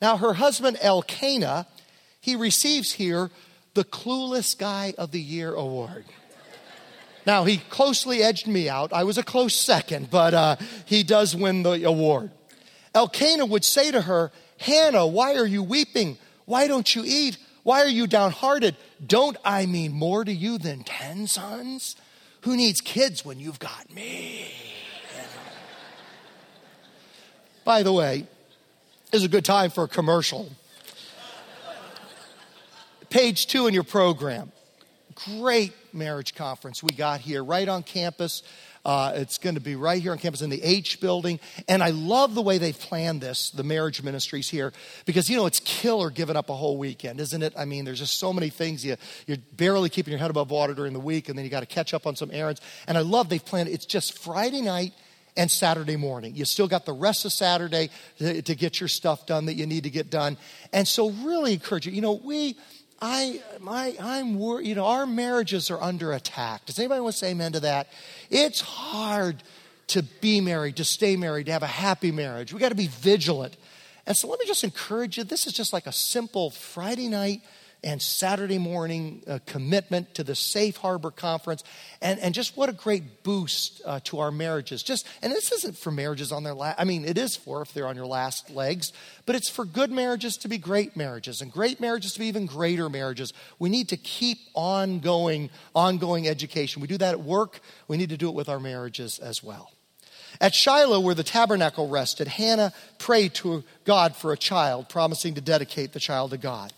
Now, 0.00 0.16
her 0.18 0.34
husband 0.34 0.78
Elkanah, 0.80 1.66
he 2.20 2.36
receives 2.36 2.92
here 2.92 3.30
the 3.74 3.84
Clueless 3.84 4.56
Guy 4.56 4.94
of 4.98 5.10
the 5.10 5.20
Year 5.20 5.54
award. 5.54 6.04
Now, 7.26 7.44
he 7.44 7.56
closely 7.56 8.22
edged 8.22 8.46
me 8.46 8.68
out. 8.68 8.92
I 8.92 9.04
was 9.04 9.18
a 9.18 9.22
close 9.22 9.54
second, 9.54 10.10
but 10.10 10.32
uh, 10.32 10.56
he 10.84 11.02
does 11.02 11.34
win 11.34 11.62
the 11.62 11.82
award. 11.84 12.30
Elkanah 12.94 13.46
would 13.46 13.64
say 13.64 13.90
to 13.90 14.02
her, 14.02 14.30
Hannah, 14.58 15.06
why 15.06 15.34
are 15.34 15.46
you 15.46 15.62
weeping? 15.62 16.18
Why 16.44 16.68
don't 16.68 16.94
you 16.94 17.02
eat? 17.04 17.38
Why 17.62 17.82
are 17.82 17.88
you 17.88 18.06
downhearted? 18.06 18.76
Don't 19.04 19.36
I 19.44 19.66
mean 19.66 19.92
more 19.92 20.24
to 20.24 20.32
you 20.32 20.56
than 20.56 20.84
ten 20.84 21.26
sons? 21.26 21.96
Who 22.42 22.56
needs 22.56 22.80
kids 22.80 23.24
when 23.24 23.40
you've 23.40 23.58
got 23.58 23.92
me? 23.92 24.52
By 27.64 27.82
the 27.82 27.92
way, 27.92 28.28
is 29.12 29.24
a 29.24 29.28
good 29.28 29.44
time 29.44 29.70
for 29.70 29.84
a 29.84 29.88
commercial. 29.88 30.50
Page 33.08 33.46
two 33.46 33.66
in 33.66 33.74
your 33.74 33.84
program. 33.84 34.52
Great 35.38 35.72
marriage 35.92 36.34
conference 36.34 36.82
we 36.82 36.92
got 36.92 37.20
here 37.20 37.42
right 37.42 37.68
on 37.68 37.82
campus. 37.82 38.42
Uh, 38.84 39.12
it's 39.16 39.38
going 39.38 39.54
to 39.56 39.60
be 39.60 39.74
right 39.74 40.00
here 40.00 40.12
on 40.12 40.18
campus 40.18 40.42
in 40.42 40.50
the 40.50 40.62
H 40.62 41.00
building. 41.00 41.40
And 41.68 41.82
I 41.82 41.90
love 41.90 42.34
the 42.34 42.42
way 42.42 42.58
they've 42.58 42.78
planned 42.78 43.20
this, 43.20 43.50
the 43.50 43.64
marriage 43.64 44.02
ministries 44.02 44.48
here, 44.48 44.72
because, 45.06 45.28
you 45.28 45.36
know, 45.36 45.46
it's 45.46 45.60
killer 45.60 46.10
giving 46.10 46.36
up 46.36 46.50
a 46.50 46.54
whole 46.54 46.76
weekend, 46.76 47.18
isn't 47.18 47.42
it? 47.42 47.52
I 47.56 47.64
mean, 47.64 47.84
there's 47.84 47.98
just 47.98 48.18
so 48.18 48.32
many 48.32 48.48
things. 48.48 48.84
You, 48.84 48.96
you're 49.26 49.38
barely 49.56 49.88
keeping 49.88 50.12
your 50.12 50.20
head 50.20 50.30
above 50.30 50.50
water 50.50 50.74
during 50.74 50.92
the 50.92 51.00
week, 51.00 51.28
and 51.28 51.36
then 51.36 51.44
you 51.44 51.50
got 51.50 51.60
to 51.60 51.66
catch 51.66 51.94
up 51.94 52.06
on 52.06 52.14
some 52.14 52.30
errands. 52.32 52.60
And 52.86 52.96
I 52.96 53.00
love 53.00 53.28
they've 53.28 53.44
planned 53.44 53.68
It's 53.70 53.86
just 53.86 54.18
Friday 54.18 54.60
night 54.60 54.92
and 55.36 55.50
Saturday 55.50 55.96
morning. 55.96 56.34
You 56.34 56.44
still 56.44 56.68
got 56.68 56.86
the 56.86 56.92
rest 56.92 57.24
of 57.24 57.32
Saturday 57.32 57.90
to, 58.18 58.54
get 58.54 58.80
your 58.80 58.88
stuff 58.88 59.26
done 59.26 59.46
that 59.46 59.54
you 59.54 59.66
need 59.66 59.84
to 59.84 59.90
get 59.90 60.10
done. 60.10 60.36
And 60.72 60.86
so, 60.86 61.10
really 61.10 61.52
encourage 61.52 61.86
you. 61.86 61.92
You 61.92 62.00
know, 62.00 62.12
we 62.12 62.56
I, 63.00 63.42
my, 63.60 63.94
I'm 64.00 64.38
worried, 64.38 64.66
you 64.66 64.74
know, 64.74 64.86
our 64.86 65.06
marriages 65.06 65.70
are 65.70 65.80
under 65.80 66.12
attack. 66.12 66.64
Does 66.64 66.78
anybody 66.78 67.00
want 67.00 67.12
to 67.12 67.18
say 67.18 67.30
amen 67.30 67.52
to 67.52 67.60
that? 67.60 67.88
It's 68.30 68.60
hard 68.60 69.42
to 69.88 70.02
be 70.02 70.40
married, 70.40 70.76
to 70.76 70.84
stay 70.84 71.16
married, 71.16 71.46
to 71.46 71.52
have 71.52 71.62
a 71.62 71.66
happy 71.66 72.10
marriage. 72.10 72.52
We 72.52 72.60
got 72.60 72.70
to 72.70 72.74
be 72.74 72.86
vigilant. 72.88 73.56
And 74.06 74.16
so 74.16 74.28
let 74.28 74.40
me 74.40 74.46
just 74.46 74.64
encourage 74.64 75.18
you. 75.18 75.24
This 75.24 75.46
is 75.46 75.52
just 75.52 75.72
like 75.72 75.86
a 75.86 75.92
simple 75.92 76.50
Friday 76.50 77.08
night 77.08 77.42
and 77.84 78.00
Saturday 78.00 78.58
morning 78.58 79.22
uh, 79.26 79.38
commitment 79.46 80.14
to 80.14 80.24
the 80.24 80.34
Safe 80.34 80.76
Harbor 80.76 81.10
Conference. 81.10 81.62
And, 82.00 82.18
and 82.20 82.34
just 82.34 82.56
what 82.56 82.68
a 82.68 82.72
great 82.72 83.22
boost 83.22 83.80
uh, 83.84 84.00
to 84.04 84.18
our 84.18 84.30
marriages. 84.30 84.82
Just 84.82 85.06
And 85.22 85.32
this 85.32 85.52
isn't 85.52 85.76
for 85.76 85.90
marriages 85.90 86.32
on 86.32 86.42
their 86.42 86.54
last, 86.54 86.80
I 86.80 86.84
mean, 86.84 87.04
it 87.04 87.18
is 87.18 87.36
for 87.36 87.62
if 87.62 87.72
they're 87.72 87.86
on 87.86 87.96
your 87.96 88.06
last 88.06 88.50
legs, 88.50 88.92
but 89.24 89.36
it's 89.36 89.50
for 89.50 89.64
good 89.64 89.90
marriages 89.90 90.36
to 90.38 90.48
be 90.48 90.58
great 90.58 90.96
marriages 90.96 91.40
and 91.40 91.52
great 91.52 91.80
marriages 91.80 92.12
to 92.14 92.18
be 92.18 92.26
even 92.26 92.46
greater 92.46 92.88
marriages. 92.88 93.32
We 93.58 93.68
need 93.68 93.88
to 93.90 93.96
keep 93.96 94.38
ongoing, 94.54 95.50
ongoing 95.74 96.28
education. 96.28 96.82
We 96.82 96.88
do 96.88 96.98
that 96.98 97.14
at 97.14 97.20
work, 97.20 97.60
we 97.88 97.96
need 97.96 98.10
to 98.10 98.16
do 98.16 98.28
it 98.28 98.34
with 98.34 98.48
our 98.48 98.60
marriages 98.60 99.18
as 99.18 99.42
well. 99.42 99.70
At 100.40 100.54
Shiloh, 100.54 101.00
where 101.00 101.14
the 101.14 101.24
tabernacle 101.24 101.88
rested, 101.88 102.28
Hannah 102.28 102.72
prayed 102.98 103.34
to 103.34 103.64
God 103.84 104.16
for 104.16 104.32
a 104.32 104.36
child, 104.36 104.88
promising 104.88 105.34
to 105.34 105.40
dedicate 105.40 105.92
the 105.92 106.00
child 106.00 106.32
to 106.32 106.36
God. 106.38 106.72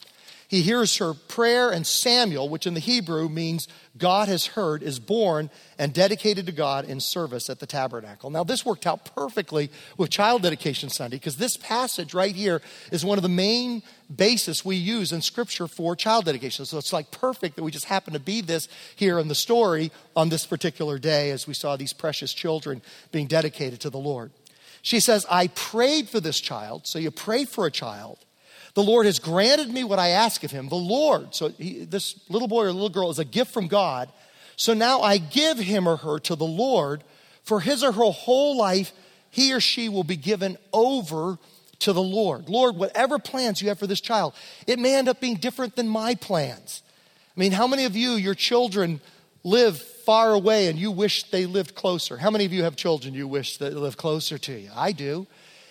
He 0.49 0.63
hears 0.63 0.97
her 0.97 1.13
prayer, 1.13 1.71
and 1.71 1.87
Samuel, 1.87 2.49
which 2.49 2.67
in 2.67 2.73
the 2.73 2.81
Hebrew 2.81 3.29
means 3.29 3.69
God 3.99 4.29
has 4.29 4.47
heard, 4.47 4.83
is 4.83 4.99
born 4.99 5.51
and 5.79 5.93
dedicated 5.93 6.47
to 6.47 6.53
God 6.53 6.87
in 6.87 7.01
service 7.01 7.51
at 7.51 7.61
the 7.61 7.67
tabernacle. 7.67 8.31
Now, 8.31 8.45
this 8.45 8.65
worked 8.65 8.87
out 8.87 9.15
perfectly 9.15 9.71
with 9.99 10.09
Child 10.09 10.41
Dedication 10.43 10.89
Sunday 10.89 11.17
because 11.17 11.37
this 11.37 11.59
passage 11.59 12.15
right 12.15 12.35
here 12.35 12.63
is 12.91 13.05
one 13.05 13.19
of 13.19 13.23
the 13.23 13.29
main 13.29 13.83
basis 14.15 14.65
we 14.65 14.77
use 14.77 15.13
in 15.13 15.21
Scripture 15.21 15.69
for 15.69 15.95
child 15.95 16.25
dedication. 16.25 16.65
So 16.65 16.79
it's 16.79 16.95
like 16.95 17.11
perfect 17.11 17.57
that 17.57 17.63
we 17.63 17.71
just 17.71 17.85
happen 17.85 18.15
to 18.15 18.21
be 18.21 18.41
this 18.41 18.69
here 18.97 19.19
in 19.19 19.29
the 19.29 19.35
story 19.35 19.93
on 20.17 20.31
this 20.31 20.47
particular 20.47 20.99
day 20.99 21.31
as 21.31 21.47
we 21.47 21.53
saw 21.53 21.77
these 21.77 21.93
precious 21.93 22.33
children 22.33 22.81
being 23.13 23.27
dedicated 23.27 23.81
to 23.81 23.91
the 23.91 23.99
Lord. 23.99 24.31
She 24.81 25.01
says, 25.01 25.27
I 25.31 25.49
prayed 25.49 26.09
for 26.09 26.21
this 26.21 26.41
child. 26.41 26.87
So 26.87 26.99
you 26.99 27.11
pray 27.11 27.45
for 27.45 27.67
a 27.67 27.71
child 27.71 28.25
the 28.79 28.85
Lord 28.85 29.07
has 29.07 29.19
granted 29.19 29.71
me 29.71 29.83
what 29.83 29.99
I 29.99 30.11
ask 30.11 30.45
of 30.45 30.53
him. 30.53 30.69
The 30.69 30.77
Lord, 30.77 31.35
so 31.35 31.49
he, 31.49 31.85
this 31.85 32.15
little 32.29 32.47
boy 32.47 32.63
or 32.63 32.73
little 32.73 32.89
girl 32.89 33.11
is 33.11 33.19
a 33.19 33.25
gift 33.25 33.53
from 33.53 33.67
God. 33.67 34.09
So 34.55 34.73
now 34.73 35.01
I 35.01 35.19
give 35.19 35.59
him 35.59 35.89
or 35.89 35.97
her 35.97 36.21
to 36.21 36.37
the 36.37 36.47
Lord. 36.47 37.03
For 37.43 37.59
his 37.59 37.83
or 37.83 37.91
her 37.91 38.05
whole 38.05 38.57
life, 38.57 38.93
he 39.31 39.53
or 39.53 39.59
she 39.59 39.89
will 39.89 40.05
be 40.05 40.15
given 40.15 40.59
over 40.73 41.39
to 41.81 41.93
the 41.93 42.01
Lord. 42.01 42.49
Lord, 42.49 42.77
whatever 42.77 43.19
plans 43.19 43.61
you 43.61 43.69
have 43.69 43.81
for 43.81 43.89
this 43.89 44.01
child, 44.01 44.33
it 44.69 44.79
may 44.79 44.95
end 44.95 45.09
up 45.09 45.21
being 45.21 45.39
different 45.39 45.75
than 45.75 45.89
my 45.89 46.15
plans. 46.15 46.85
I 47.37 47.41
mean, 47.41 47.51
how 47.51 47.67
many 47.67 47.85
of 47.85 47.97
you, 47.97 48.13
your 48.13 48.37
children, 48.37 49.01
live 49.43 49.83
far 49.83 50.33
away 50.33 50.69
and 50.69 50.79
you 50.79 50.93
wish 50.93 51.25
they 51.33 51.47
lived 51.47 51.75
closer? 51.75 52.17
How 52.17 52.31
many 52.31 52.45
of 52.45 52.53
you 52.53 52.63
have 52.63 52.77
children 52.77 53.13
you 53.13 53.27
wish 53.27 53.57
that 53.57 53.77
lived 53.77 53.99
closer 53.99 54.39
to 54.39 54.53
you? 54.53 54.71
I 54.73 54.93
do. 54.93 55.27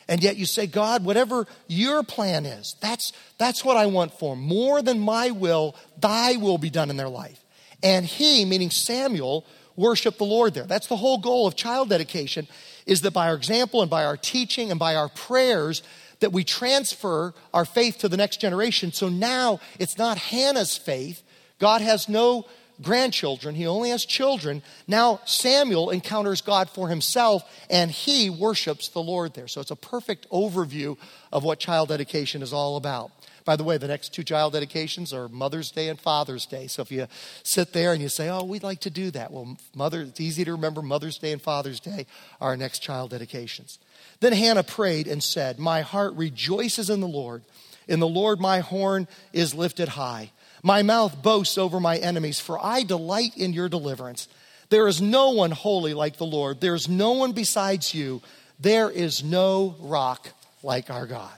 And 0.07 0.23
yet 0.23 0.37
you 0.37 0.45
say, 0.45 0.67
God, 0.67 1.03
whatever 1.03 1.47
your 1.67 2.01
plan 2.01 2.45
is, 2.45 2.75
that's, 2.79 3.11
that's 3.37 3.65
what 3.65 3.75
I 3.75 3.87
want 3.87 4.13
for. 4.13 4.35
More 4.35 4.81
than 4.81 4.99
my 4.99 5.31
will, 5.31 5.75
thy 5.99 6.37
will 6.37 6.57
be 6.57 6.69
done 6.69 6.89
in 6.89 6.97
their 6.97 7.09
life. 7.09 7.43
And 7.83 8.05
he, 8.05 8.45
meaning 8.45 8.69
Samuel, 8.69 9.45
worshiped 9.75 10.17
the 10.17 10.23
Lord 10.23 10.53
there. 10.53 10.65
That's 10.65 10.87
the 10.87 10.95
whole 10.95 11.17
goal 11.17 11.45
of 11.45 11.55
child 11.55 11.89
dedication, 11.89 12.47
is 12.85 13.01
that 13.01 13.11
by 13.11 13.27
our 13.27 13.35
example 13.35 13.81
and 13.81 13.91
by 13.91 14.05
our 14.05 14.17
teaching 14.17 14.71
and 14.71 14.79
by 14.79 14.95
our 14.95 15.09
prayers, 15.09 15.83
that 16.19 16.31
we 16.31 16.43
transfer 16.43 17.33
our 17.53 17.65
faith 17.65 17.99
to 17.99 18.09
the 18.09 18.17
next 18.17 18.41
generation. 18.41 18.91
So 18.91 19.09
now 19.09 19.59
it's 19.77 19.97
not 19.97 20.17
Hannah's 20.17 20.75
faith. 20.77 21.21
God 21.59 21.81
has 21.81 22.09
no 22.09 22.45
grandchildren, 22.81 23.55
he 23.55 23.67
only 23.67 23.89
has 23.89 24.05
children. 24.05 24.62
Now 24.88 25.22
Samuel 25.25 25.89
encounters 25.89 26.41
God 26.41 26.69
for 26.69 26.89
himself 26.89 27.43
and 27.69 27.91
he 27.91 28.29
worships 28.29 28.89
the 28.89 29.01
Lord 29.01 29.34
there. 29.34 29.48
So 29.48 29.62
it's 29.62 29.72
a 29.72 29.75
perfect 29.75 30.29
overview 30.29 30.98
of 31.31 31.43
what 31.43 31.60
child 31.60 31.89
dedication 31.89 32.41
is 32.41 32.53
all 32.53 32.77
about. 32.77 33.12
By 33.48 33.55
the 33.55 33.63
way, 33.63 33.77
the 33.77 33.88
next 33.88 34.13
two 34.13 34.25
child 34.25 34.51
dedications 34.51 35.13
are 35.13 35.29
Mother's 35.29 35.72
Day 35.72 35.88
and 35.88 35.98
Father's 35.98 36.46
Day. 36.46 36.67
So 36.67 36.81
if 36.81 36.91
you 36.91 37.07
sit 37.43 37.72
there 37.72 37.93
and 37.93 38.01
you 38.01 38.10
say, 38.10 38.27
Oh, 38.27 38.43
we'd 38.43 38.62
like 38.62 38.81
to 38.81 38.89
do 38.89 39.10
that, 39.12 39.31
well, 39.31 39.57
Mother, 39.74 40.01
it's 40.01 40.19
easy 40.19 40.43
to 40.43 40.51
remember 40.51 40.81
Mother's 40.81 41.17
Day 41.17 41.31
and 41.31 41.41
Father's 41.41 41.79
Day 41.79 42.07
are 42.41 42.50
our 42.50 42.57
next 42.57 42.79
child 42.79 43.12
dedications. 43.12 43.79
Then 44.19 44.34
Hannah 44.34 44.63
prayed 44.63 45.07
and 45.07 45.24
said, 45.24 45.60
My 45.60 45.79
heart 45.79 46.13
rejoices 46.15 46.89
in 46.89 47.00
the 47.00 47.07
Lord. 47.07 47.43
In 47.88 48.01
the 48.01 48.07
Lord, 48.07 48.41
my 48.41 48.60
horn 48.60 49.07
is 49.31 49.55
lifted 49.55 49.89
high. 49.89 50.31
My 50.63 50.81
mouth 50.81 51.21
boasts 51.21 51.57
over 51.57 51.79
my 51.79 51.97
enemies, 51.97 52.39
for 52.39 52.63
I 52.63 52.83
delight 52.83 53.37
in 53.37 53.53
your 53.53 53.69
deliverance. 53.69 54.27
There 54.69 54.87
is 54.87 55.01
no 55.01 55.31
one 55.31 55.51
holy 55.51 55.93
like 55.93 56.17
the 56.17 56.25
Lord. 56.25 56.59
There 56.59 56.75
is 56.75 56.89
no 56.89 57.13
one 57.13 57.31
besides 57.31 57.93
you. 57.93 58.21
There 58.59 58.89
is 58.89 59.23
no 59.23 59.75
rock 59.79 60.29
like 60.63 60.89
our 60.89 61.05
God. 61.05 61.37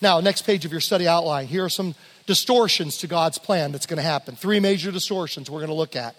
Now, 0.00 0.20
next 0.20 0.42
page 0.42 0.64
of 0.64 0.72
your 0.72 0.80
study 0.80 1.08
outline, 1.08 1.46
here 1.46 1.64
are 1.64 1.70
some 1.70 1.94
distortions 2.26 2.98
to 2.98 3.06
God's 3.06 3.38
plan 3.38 3.72
that's 3.72 3.86
going 3.86 3.96
to 3.96 4.02
happen. 4.02 4.36
Three 4.36 4.60
major 4.60 4.92
distortions 4.92 5.50
we're 5.50 5.60
going 5.60 5.68
to 5.68 5.74
look 5.74 5.96
at. 5.96 6.14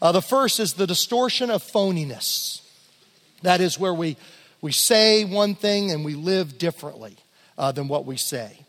Uh, 0.00 0.12
the 0.12 0.22
first 0.22 0.58
is 0.58 0.74
the 0.74 0.86
distortion 0.86 1.50
of 1.50 1.62
phoniness. 1.62 2.62
That 3.42 3.60
is 3.60 3.78
where 3.78 3.94
we, 3.94 4.16
we 4.60 4.72
say 4.72 5.24
one 5.24 5.54
thing 5.54 5.90
and 5.90 6.04
we 6.04 6.14
live 6.14 6.58
differently 6.58 7.16
uh, 7.58 7.70
than 7.72 7.86
what 7.86 8.06
we 8.06 8.16
say. 8.16 8.61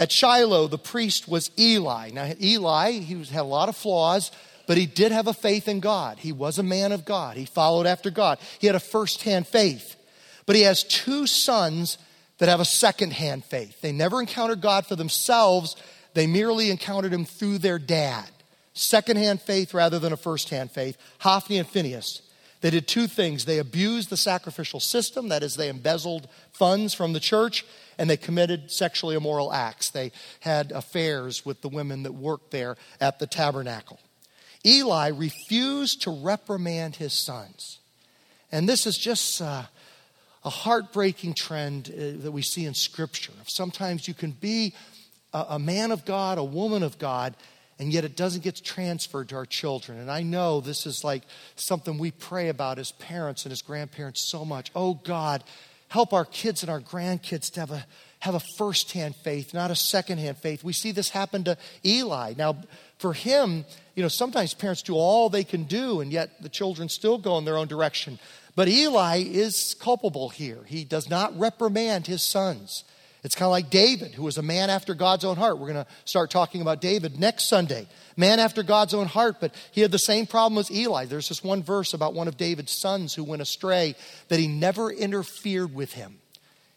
At 0.00 0.10
Shiloh, 0.10 0.66
the 0.66 0.78
priest 0.78 1.28
was 1.28 1.50
Eli. 1.58 2.10
Now, 2.10 2.32
Eli, 2.40 2.92
he 2.92 3.16
was, 3.16 3.28
had 3.28 3.42
a 3.42 3.44
lot 3.44 3.68
of 3.68 3.76
flaws, 3.76 4.32
but 4.66 4.78
he 4.78 4.86
did 4.86 5.12
have 5.12 5.26
a 5.26 5.34
faith 5.34 5.68
in 5.68 5.80
God. 5.80 6.18
He 6.18 6.32
was 6.32 6.58
a 6.58 6.62
man 6.62 6.92
of 6.92 7.04
God. 7.04 7.36
He 7.36 7.44
followed 7.44 7.86
after 7.86 8.10
God. 8.10 8.38
He 8.58 8.66
had 8.66 8.74
a 8.74 8.80
first 8.80 9.22
hand 9.24 9.46
faith. 9.46 9.96
But 10.46 10.56
he 10.56 10.62
has 10.62 10.84
two 10.84 11.26
sons 11.26 11.98
that 12.38 12.48
have 12.48 12.60
a 12.60 12.64
second 12.64 13.12
hand 13.12 13.44
faith. 13.44 13.82
They 13.82 13.92
never 13.92 14.20
encountered 14.20 14.62
God 14.62 14.86
for 14.86 14.96
themselves, 14.96 15.76
they 16.14 16.26
merely 16.26 16.70
encountered 16.70 17.12
him 17.12 17.26
through 17.26 17.58
their 17.58 17.78
dad. 17.78 18.28
Second 18.72 19.18
hand 19.18 19.42
faith 19.42 19.74
rather 19.74 19.98
than 19.98 20.14
a 20.14 20.16
first 20.16 20.48
hand 20.48 20.70
faith. 20.70 20.96
Hophni 21.18 21.58
and 21.58 21.68
Phinehas. 21.68 22.22
They 22.60 22.70
did 22.70 22.86
two 22.86 23.06
things. 23.06 23.44
They 23.44 23.58
abused 23.58 24.10
the 24.10 24.16
sacrificial 24.16 24.80
system, 24.80 25.28
that 25.28 25.42
is, 25.42 25.54
they 25.54 25.68
embezzled 25.68 26.28
funds 26.52 26.92
from 26.92 27.12
the 27.12 27.20
church, 27.20 27.64
and 27.98 28.08
they 28.08 28.16
committed 28.16 28.70
sexually 28.70 29.16
immoral 29.16 29.52
acts. 29.52 29.90
They 29.90 30.12
had 30.40 30.72
affairs 30.72 31.44
with 31.44 31.62
the 31.62 31.68
women 31.68 32.02
that 32.02 32.12
worked 32.12 32.50
there 32.50 32.76
at 33.00 33.18
the 33.18 33.26
tabernacle. 33.26 33.98
Eli 34.64 35.08
refused 35.08 36.02
to 36.02 36.10
reprimand 36.10 36.96
his 36.96 37.14
sons. 37.14 37.78
And 38.52 38.68
this 38.68 38.86
is 38.86 38.98
just 38.98 39.40
uh, 39.40 39.62
a 40.44 40.50
heartbreaking 40.50 41.34
trend 41.34 41.88
uh, 41.88 42.22
that 42.22 42.32
we 42.32 42.42
see 42.42 42.66
in 42.66 42.74
Scripture. 42.74 43.32
Sometimes 43.46 44.06
you 44.06 44.14
can 44.14 44.32
be 44.32 44.74
a, 45.32 45.46
a 45.50 45.58
man 45.58 45.92
of 45.92 46.04
God, 46.04 46.36
a 46.36 46.44
woman 46.44 46.82
of 46.82 46.98
God, 46.98 47.34
and 47.80 47.92
yet 47.92 48.04
it 48.04 48.14
doesn't 48.14 48.44
get 48.44 48.62
transferred 48.62 49.30
to 49.30 49.36
our 49.36 49.46
children. 49.46 49.98
And 49.98 50.10
I 50.10 50.22
know 50.22 50.60
this 50.60 50.86
is 50.86 51.02
like 51.02 51.22
something 51.56 51.98
we 51.98 52.10
pray 52.10 52.48
about 52.48 52.78
as 52.78 52.92
parents 52.92 53.44
and 53.44 53.52
as 53.52 53.62
grandparents 53.62 54.30
so 54.30 54.44
much. 54.44 54.70
Oh 54.76 54.94
God, 54.94 55.42
help 55.88 56.12
our 56.12 56.26
kids 56.26 56.62
and 56.62 56.70
our 56.70 56.80
grandkids 56.80 57.50
to 57.54 57.60
have 57.60 57.70
a 57.70 57.86
have 58.20 58.34
a 58.34 58.40
first-hand 58.58 59.16
faith, 59.16 59.54
not 59.54 59.70
a 59.70 59.74
second-hand 59.74 60.36
faith. 60.36 60.62
We 60.62 60.74
see 60.74 60.92
this 60.92 61.08
happen 61.08 61.44
to 61.44 61.56
Eli. 61.84 62.34
Now, 62.36 62.56
for 62.98 63.14
him, 63.14 63.64
you 63.94 64.02
know, 64.02 64.08
sometimes 64.08 64.52
parents 64.52 64.82
do 64.82 64.94
all 64.94 65.30
they 65.30 65.42
can 65.42 65.64
do, 65.64 66.02
and 66.02 66.12
yet 66.12 66.42
the 66.42 66.50
children 66.50 66.90
still 66.90 67.16
go 67.16 67.38
in 67.38 67.46
their 67.46 67.56
own 67.56 67.66
direction. 67.66 68.18
But 68.54 68.68
Eli 68.68 69.22
is 69.24 69.74
culpable 69.80 70.28
here. 70.28 70.64
He 70.66 70.84
does 70.84 71.08
not 71.08 71.38
reprimand 71.38 72.08
his 72.08 72.22
sons. 72.22 72.84
It's 73.22 73.34
kind 73.34 73.46
of 73.46 73.50
like 73.50 73.68
David, 73.68 74.14
who 74.14 74.22
was 74.22 74.38
a 74.38 74.42
man 74.42 74.70
after 74.70 74.94
God's 74.94 75.24
own 75.24 75.36
heart. 75.36 75.58
We're 75.58 75.72
going 75.72 75.84
to 75.84 75.90
start 76.06 76.30
talking 76.30 76.62
about 76.62 76.80
David 76.80 77.20
next 77.20 77.48
Sunday. 77.48 77.86
Man 78.16 78.40
after 78.40 78.62
God's 78.62 78.94
own 78.94 79.06
heart, 79.06 79.36
but 79.40 79.54
he 79.72 79.82
had 79.82 79.90
the 79.90 79.98
same 79.98 80.26
problem 80.26 80.58
as 80.58 80.70
Eli. 80.70 81.04
There's 81.04 81.28
this 81.28 81.44
one 81.44 81.62
verse 81.62 81.92
about 81.92 82.14
one 82.14 82.28
of 82.28 82.38
David's 82.38 82.72
sons 82.72 83.14
who 83.14 83.24
went 83.24 83.42
astray 83.42 83.94
that 84.28 84.38
he 84.38 84.48
never 84.48 84.90
interfered 84.90 85.74
with 85.74 85.92
him. 85.92 86.18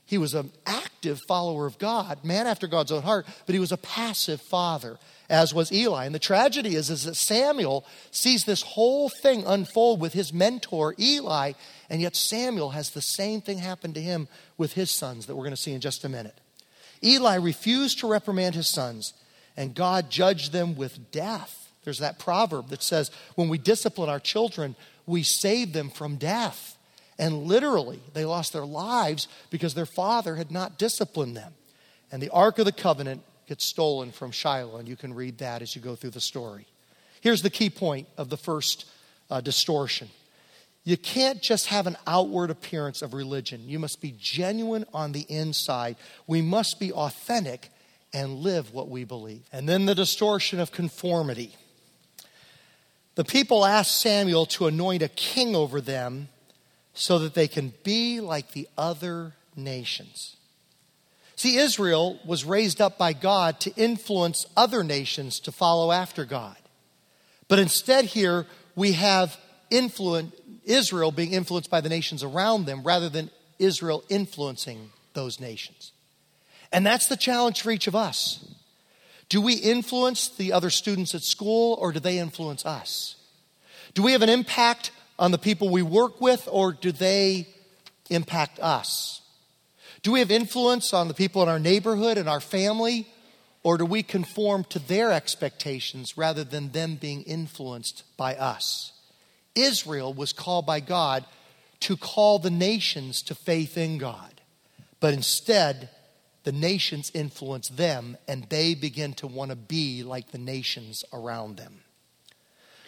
He 0.06 0.18
was 0.18 0.34
an 0.34 0.52
active 0.66 1.22
follower 1.28 1.66
of 1.66 1.80
God, 1.80 2.26
man 2.26 2.46
after 2.46 2.68
God's 2.68 2.92
own 2.92 3.04
heart, 3.04 3.26
but 3.46 3.54
he 3.54 3.60
was 3.60 3.72
a 3.72 3.78
passive 3.78 4.42
father, 4.42 5.00
as 5.30 5.54
was 5.54 5.72
Eli. 5.72 6.06
And 6.06 6.14
the 6.14 6.20
tragedy 6.20 6.76
is, 6.76 6.90
is 6.90 7.06
that 7.06 7.16
Samuel 7.16 7.86
sees 8.12 8.44
this 8.44 8.62
whole 8.62 9.10
thing 9.10 9.46
unfold 9.46 10.02
with 10.02 10.12
his 10.12 10.34
mentor, 10.34 10.94
Eli, 11.00 11.54
and 11.90 12.02
yet 12.02 12.16
Samuel 12.16 12.72
has 12.72 12.92
the 12.92 13.02
same 13.02 13.42
thing 13.42 13.58
happen 13.58 13.94
to 13.94 14.02
him 14.02 14.28
with 14.58 14.74
his 14.74 14.92
sons 14.92 15.25
that 15.25 15.36
we're 15.36 15.44
going 15.44 15.56
to 15.56 15.62
see 15.62 15.74
in 15.74 15.82
just 15.82 16.04
a 16.04 16.10
minute. 16.10 16.40
Eli 17.04 17.36
refused 17.36 18.00
to 18.00 18.08
reprimand 18.08 18.56
his 18.56 18.68
sons, 18.68 19.13
and 19.58 19.75
God 19.75 20.10
judged 20.10 20.52
them 20.52 20.75
with 20.75 21.12
death. 21.12 21.72
There's 21.84 22.00
that 22.00 22.20
proverb 22.20 22.70
that 22.70 22.82
says, 22.82 23.12
when 23.36 23.50
we 23.50 23.58
discipline 23.58 24.10
our 24.10 24.20
children, 24.20 24.75
we 25.06 25.24
save 25.24 25.74
them 25.74 25.90
from 25.90 26.16
death. 26.16 26.78
And 27.20 27.44
literally, 27.44 28.00
they 28.13 28.25
lost 28.25 28.54
their 28.54 28.66
lives 28.66 29.28
because 29.50 29.74
their 29.74 29.86
father 29.86 30.36
had 30.36 30.50
not 30.50 30.80
disciplined 30.80 31.36
them. 31.36 31.54
And 32.12 32.22
the 32.22 32.30
Ark 32.30 32.60
of 32.60 32.66
the 32.66 32.72
Covenant 32.72 33.22
gets 33.48 33.66
stolen 33.66 34.12
from 34.12 34.32
Shiloh, 34.32 34.78
and 34.78 34.88
you 34.88 34.96
can 34.96 35.13
read 35.13 35.40
that 35.40 35.62
as 35.62 35.75
you 35.75 35.82
go 35.82 35.96
through 35.96 36.12
the 36.12 36.22
story. 36.22 36.66
Here's 37.22 37.42
the 37.42 37.50
key 37.50 37.70
point 37.70 38.08
of 38.18 38.30
the 38.30 38.38
first 38.38 38.86
uh, 39.30 39.42
distortion 39.42 40.10
you 40.84 40.98
can't 40.98 41.42
just 41.42 41.68
have 41.68 41.88
an 41.88 41.98
outward 42.06 42.50
appearance 42.50 43.02
of 43.02 43.13
religion. 43.13 43.70
You 43.70 43.80
must 43.80 44.02
be 44.02 44.13
genuine 44.20 44.86
on 44.94 45.13
the 45.13 45.25
inside. 45.30 45.96
We 46.28 46.42
must 46.42 46.80
be 46.80 46.92
authentic 46.92 47.70
and 48.13 48.40
live 48.40 48.74
what 48.74 48.90
we 48.90 49.06
believe. 49.06 49.44
And 49.54 49.68
then 49.68 49.86
the 49.86 49.96
distortion 49.96 50.60
of 50.60 50.72
conformity. 50.72 51.56
The 53.16 53.24
people 53.24 53.66
asked 53.66 54.00
Samuel 54.00 54.46
to 54.48 54.68
anoint 54.68 55.04
a 55.04 55.08
king 55.08 55.56
over 55.56 55.80
them 55.80 56.28
so 56.94 57.18
that 57.20 57.34
they 57.34 57.48
can 57.48 57.74
be 57.84 58.20
like 58.20 58.52
the 58.52 58.68
other 58.78 59.34
nations. 59.56 60.36
See, 61.36 61.58
Israel 61.58 62.20
was 62.25 62.46
raised 62.46 62.82
up 62.82 62.98
by 62.98 63.13
God 63.13 63.60
to 63.62 63.74
influence 63.75 64.46
other 64.56 64.84
nations 64.84 65.40
to 65.42 65.52
follow 65.52 65.92
after 65.92 66.25
God. 66.25 66.58
But 67.48 67.60
instead, 67.60 68.06
here 68.06 68.46
we 68.75 68.94
have 68.94 69.38
influence, 69.70 70.34
Israel 70.65 71.12
being 71.12 71.34
influenced 71.34 71.70
by 71.70 71.82
the 71.82 71.89
nations 71.89 72.24
around 72.24 72.65
them 72.65 72.84
rather 72.84 73.10
than 73.10 73.29
Israel 73.60 74.03
influencing 74.10 74.91
those 75.13 75.39
nations. 75.39 75.91
And 76.72 76.86
that's 76.86 77.08
the 77.08 77.17
challenge 77.17 77.62
for 77.62 77.72
each 77.72 77.88
of 77.88 77.96
us. 77.96 78.46
Do 79.29 79.41
we 79.41 79.53
influence 79.53 80.29
the 80.29 80.53
other 80.53 80.70
students 80.70 81.15
at 81.15 81.22
school 81.22 81.77
or 81.79 81.91
do 81.91 82.00
they 82.00 82.20
influence 82.20 82.65
us? 82.65 83.15
Do 83.93 84.01
we 84.03 84.12
have 84.13 84.22
an 84.22 84.29
impact 84.29 84.91
on 85.20 85.32
the 85.32 85.38
people 85.38 85.70
we 85.70 85.82
work 85.82 86.20
with 86.20 86.48
or 86.51 86.74
do 86.74 86.91
they 86.91 87.48
impact 88.10 88.60
us? 88.60 89.22
Do 90.01 90.12
we 90.12 90.20
have 90.20 90.32
influence 90.32 90.93
on 90.93 91.08
the 91.08 91.13
people 91.13 91.43
in 91.43 91.50
our 91.50 91.60
neighborhood 91.60 92.17
and 92.17 92.27
our 92.27 92.41
family 92.41 93.08
or 93.62 93.77
do 93.77 93.86
we 93.86 94.03
conform 94.03 94.65
to 94.65 94.79
their 94.79 95.12
expectations 95.12 96.17
rather 96.17 96.43
than 96.43 96.72
them 96.72 96.96
being 96.96 97.22
influenced 97.24 98.03
by 98.17 98.36
us? 98.36 98.93
Israel 99.56 100.14
was 100.14 100.34
called 100.34 100.66
by 100.66 100.80
God 100.80 101.26
to 101.82 101.98
call 101.98 102.40
the 102.40 102.50
nations 102.50 103.22
to 103.24 103.36
faith 103.36 103.78
in 103.78 103.98
God. 103.98 104.42
But 105.00 105.14
instead, 105.14 105.90
the 106.44 106.52
nations 106.52 107.12
influence 107.14 107.70
them 107.70 108.18
and 108.28 108.48
they 108.50 108.74
begin 108.74 109.14
to 109.16 109.28
want 109.28 109.52
to 109.52 109.56
be 109.56 110.04
like 110.04 110.32
the 110.32 110.38
nations 110.38 111.04
around 111.14 111.58
them. 111.58 111.82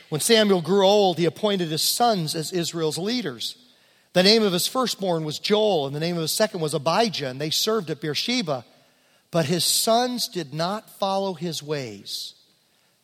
When 0.09 0.21
Samuel 0.21 0.61
grew 0.61 0.85
old, 0.85 1.17
he 1.17 1.25
appointed 1.25 1.69
his 1.69 1.81
sons 1.81 2.35
as 2.35 2.53
Israel's 2.53 2.97
leaders. 2.97 3.57
The 4.13 4.23
name 4.23 4.43
of 4.43 4.53
his 4.53 4.67
firstborn 4.67 5.25
was 5.25 5.39
Joel, 5.39 5.87
and 5.87 5.95
the 5.95 5.99
name 5.99 6.15
of 6.15 6.21
his 6.21 6.31
second 6.31 6.61
was 6.61 6.73
Abijah, 6.73 7.27
and 7.27 7.41
they 7.41 7.49
served 7.49 7.89
at 7.89 7.99
Beersheba. 7.99 8.63
But 9.31 9.47
his 9.47 9.65
sons 9.65 10.29
did 10.29 10.53
not 10.53 10.89
follow 10.89 11.33
his 11.33 11.61
ways. 11.61 12.35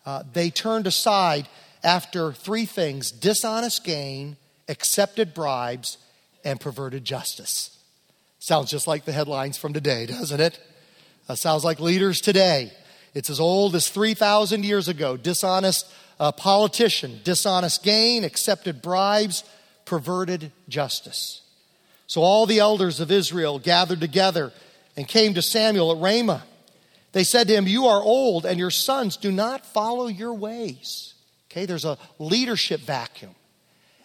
Uh, 0.05 0.23
they 0.31 0.49
turned 0.49 0.87
aside 0.87 1.49
after 1.83 2.31
three 2.31 2.65
things 2.65 3.11
dishonest 3.11 3.83
gain, 3.83 4.37
accepted 4.67 5.33
bribes, 5.33 5.97
and 6.43 6.59
perverted 6.59 7.05
justice. 7.05 7.77
Sounds 8.39 8.71
just 8.71 8.87
like 8.87 9.05
the 9.05 9.11
headlines 9.11 9.57
from 9.57 9.73
today, 9.73 10.05
doesn't 10.05 10.39
it? 10.39 10.59
Uh, 11.29 11.35
sounds 11.35 11.63
like 11.63 11.79
leaders 11.79 12.21
today. 12.21 12.71
It's 13.13 13.29
as 13.29 13.39
old 13.39 13.75
as 13.75 13.89
3,000 13.89 14.63
years 14.63 14.87
ago. 14.87 15.17
Dishonest 15.17 15.85
uh, 16.19 16.31
politician, 16.31 17.19
dishonest 17.23 17.83
gain, 17.83 18.23
accepted 18.23 18.81
bribes, 18.81 19.43
perverted 19.85 20.51
justice. 20.69 21.41
So 22.07 22.21
all 22.21 22.45
the 22.45 22.59
elders 22.59 22.99
of 22.99 23.11
Israel 23.11 23.59
gathered 23.59 23.99
together 23.99 24.51
and 24.97 25.07
came 25.07 25.33
to 25.33 25.41
Samuel 25.41 25.91
at 25.91 25.97
Ramah. 25.97 26.43
They 27.11 27.23
said 27.23 27.47
to 27.47 27.53
him, 27.53 27.67
You 27.67 27.87
are 27.87 28.01
old, 28.01 28.45
and 28.45 28.59
your 28.59 28.71
sons 28.71 29.17
do 29.17 29.31
not 29.31 29.65
follow 29.65 30.07
your 30.07 30.33
ways. 30.33 31.13
Okay, 31.51 31.65
there's 31.65 31.85
a 31.85 31.97
leadership 32.17 32.79
vacuum. 32.79 33.35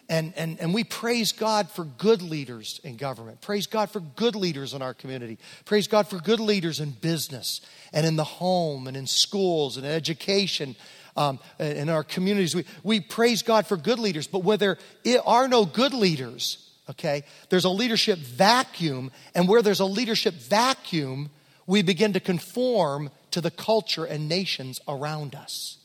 And, 0.09 0.33
and, 0.37 0.59
and 0.59 0.73
we 0.73 0.83
praise 0.83 1.31
God 1.31 1.69
for 1.69 1.83
good 1.83 2.21
leaders 2.21 2.79
in 2.83 2.97
government. 2.97 3.41
Praise 3.41 3.67
God 3.67 3.89
for 3.89 3.99
good 3.99 4.35
leaders 4.35 4.73
in 4.73 4.81
our 4.81 4.93
community. 4.93 5.37
Praise 5.65 5.87
God 5.87 6.07
for 6.07 6.17
good 6.17 6.39
leaders 6.39 6.79
in 6.79 6.91
business 6.91 7.61
and 7.93 8.05
in 8.05 8.15
the 8.15 8.23
home 8.23 8.87
and 8.87 8.95
in 8.95 9.05
schools 9.05 9.77
and 9.77 9.85
in 9.85 9.91
education 9.91 10.75
um, 11.17 11.39
in 11.59 11.89
our 11.89 12.03
communities. 12.03 12.55
We, 12.55 12.65
we 12.83 12.99
praise 13.01 13.41
God 13.43 13.65
for 13.65 13.75
good 13.75 13.99
leaders, 13.99 14.27
but 14.27 14.43
where 14.43 14.57
there 14.57 14.77
are 15.25 15.47
no 15.47 15.65
good 15.65 15.93
leaders, 15.93 16.69
okay, 16.89 17.23
there's 17.49 17.65
a 17.65 17.69
leadership 17.69 18.19
vacuum. 18.19 19.11
And 19.35 19.47
where 19.47 19.61
there's 19.61 19.81
a 19.81 19.85
leadership 19.85 20.35
vacuum, 20.35 21.31
we 21.65 21.81
begin 21.81 22.13
to 22.13 22.21
conform 22.21 23.09
to 23.31 23.41
the 23.41 23.51
culture 23.51 24.05
and 24.05 24.29
nations 24.29 24.79
around 24.87 25.35
us. 25.35 25.77